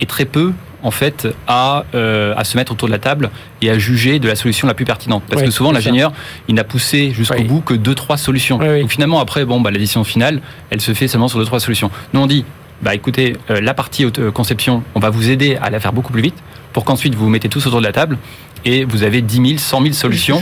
[0.00, 0.52] et très peu
[0.82, 3.28] en fait à, euh, à se mettre autour de la table
[3.60, 6.10] et à juger de la solution la plus pertinente parce que souvent l'ingénieur
[6.48, 7.44] il n'a poussé jusqu'au Oui.
[7.44, 8.80] bout que deux trois solutions Oui, oui.
[8.80, 10.40] donc finalement après bon bah la décision finale
[10.70, 12.46] elle se fait seulement sur deux trois solutions nous on dit
[12.82, 16.12] bah écoutez euh, la partie auto- conception on va vous aider à la faire beaucoup
[16.12, 16.36] plus vite
[16.72, 18.16] pour qu'ensuite vous vous mettez tous autour de la table
[18.64, 20.40] et vous avez 10 000 100 000 solutions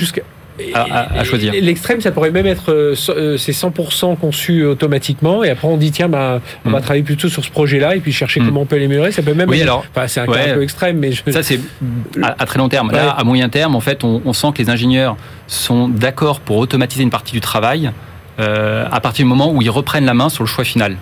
[0.75, 1.53] à- à- à choisir.
[1.53, 5.93] L'extrême, ça pourrait même être, euh, euh, c'est 100% conçu automatiquement, et après on dit
[5.93, 6.83] tiens, bah, on va Mm.
[6.83, 8.47] travailler plutôt sur ce projet-là, et puis chercher Mm.
[8.47, 9.13] comment on peut l'améliorer.
[9.13, 9.49] Ça peut même.
[9.49, 10.51] Oui, être- alors, enfin, c'est un cas ouais.
[10.51, 11.23] un peu extrême, mais je.
[11.31, 11.61] Ça, c'est
[12.21, 12.89] à, à très long terme.
[12.89, 12.95] Ouais.
[12.97, 15.17] Là, à moyen terme, en fait, on, on sent que les ingénieurs
[15.47, 17.93] sont d'accord pour automatiser une partie du travail
[18.41, 20.97] euh, à partir du moment où ils reprennent la main sur le choix final.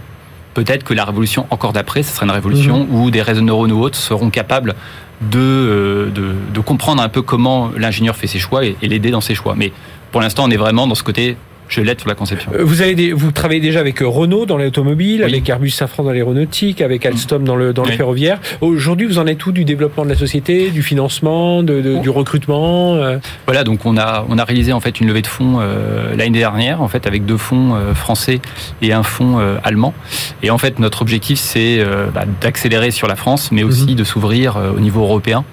[0.57, 2.95] Peut-être que la révolution encore d'après, ce sera une révolution Mhm.
[2.95, 4.75] où des réseaux neuronaux ou autres seront capables
[5.21, 9.11] de, euh, de, de comprendre un peu comment l'ingénieur fait ses choix et, et l'aider
[9.11, 9.55] dans ses choix.
[9.55, 9.71] Mais
[10.13, 11.37] pour l'instant, on est vraiment dans ce côté,
[11.69, 12.51] je l'aide sur la conception.
[12.55, 15.31] Euh, Vous, avez des- vous travaillez déjà avec euh, Renault dans l'automobile, Oui.
[15.33, 18.39] avec Airbus Safran dans l'aéronautique, avec Alstom dans le, dans le ferroviaire.
[18.61, 22.01] Aujourd'hui, vous en êtes où du développement de la société, du financement, de, de- Oh.
[22.03, 25.27] du recrutement euh, Voilà, donc on a on a réalisé en fait une levée de
[25.27, 28.41] fonds euh, l'année dernière, en fait avec deux fonds euh, français
[28.83, 29.95] et un fonds euh, allemand.
[30.43, 33.95] Et en fait notre objectif c'est euh, bah, d'accélérer sur la France, mais aussi Mhm.
[33.95, 35.45] de s'ouvrir euh, au niveau européen,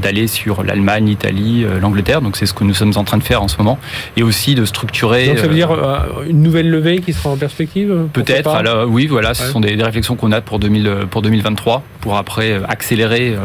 [0.00, 2.20] d'aller sur l'Allemagne, l'Italie, euh, l'Angleterre.
[2.22, 3.78] Donc c'est ce que nous sommes en train de faire en ce moment,
[4.16, 5.26] et aussi de structurer.
[5.26, 5.98] Donc ça veut euh, dire euh,
[6.28, 8.50] une nouvelle levée qui sera en perspective euh, Peut-être.
[8.50, 9.50] Alors, oui, voilà, ce Ouais.
[9.50, 13.30] sont des, des réflexions qu'on a pour 2000, euh, pour 2023, pour après euh, accélérer,
[13.34, 13.38] euh,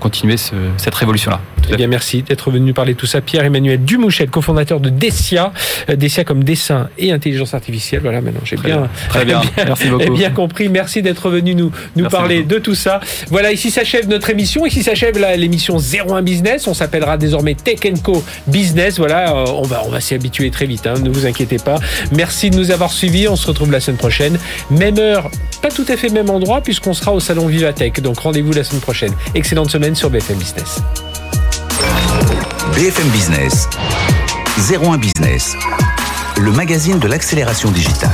[0.00, 1.40] continuer ce- cette révolution-là.
[1.72, 3.20] Eh bien, merci d'être venu parler de tout ça.
[3.20, 5.52] Pierre-Emmanuel Dumouchel, cofondateur de Dessia,
[5.88, 8.00] euh, Dessia comme dessin et intelligence artificielle.
[8.02, 9.40] Voilà, maintenant j'ai Très bien, Très bien.
[9.56, 10.12] Merci beaucoup.
[10.14, 10.68] bien compris.
[10.68, 12.54] Merci d'être venu nous, nous Merci parler beaucoup.
[12.54, 13.00] de tout ça.
[13.28, 14.66] Voilà, ici s'achève notre émission.
[14.66, 16.68] Ici s'achève la- l'émission 01 Business.
[16.68, 18.98] On s'appellera désormais Tech Co Business.
[18.98, 20.86] Voilà, euh, on va, on va s'y habituer très vite.
[20.86, 21.78] hein, ne vous inquiétez pas.
[22.12, 23.26] Merci de nous avoir suivis.
[23.28, 24.38] On se retrouve la semaine prochaine.
[24.70, 25.28] Même heure,
[25.60, 28.00] pas tout à fait même endroit, puisqu'on sera au salon Vivatech.
[28.00, 29.12] Donc rendez-vous la semaine prochaine.
[29.34, 30.78] Excellente semaine sur BFM Business.
[32.74, 33.68] BFM Business,
[34.70, 35.56] 01 Business,
[36.40, 38.10] le magazine de l'accélération digitale.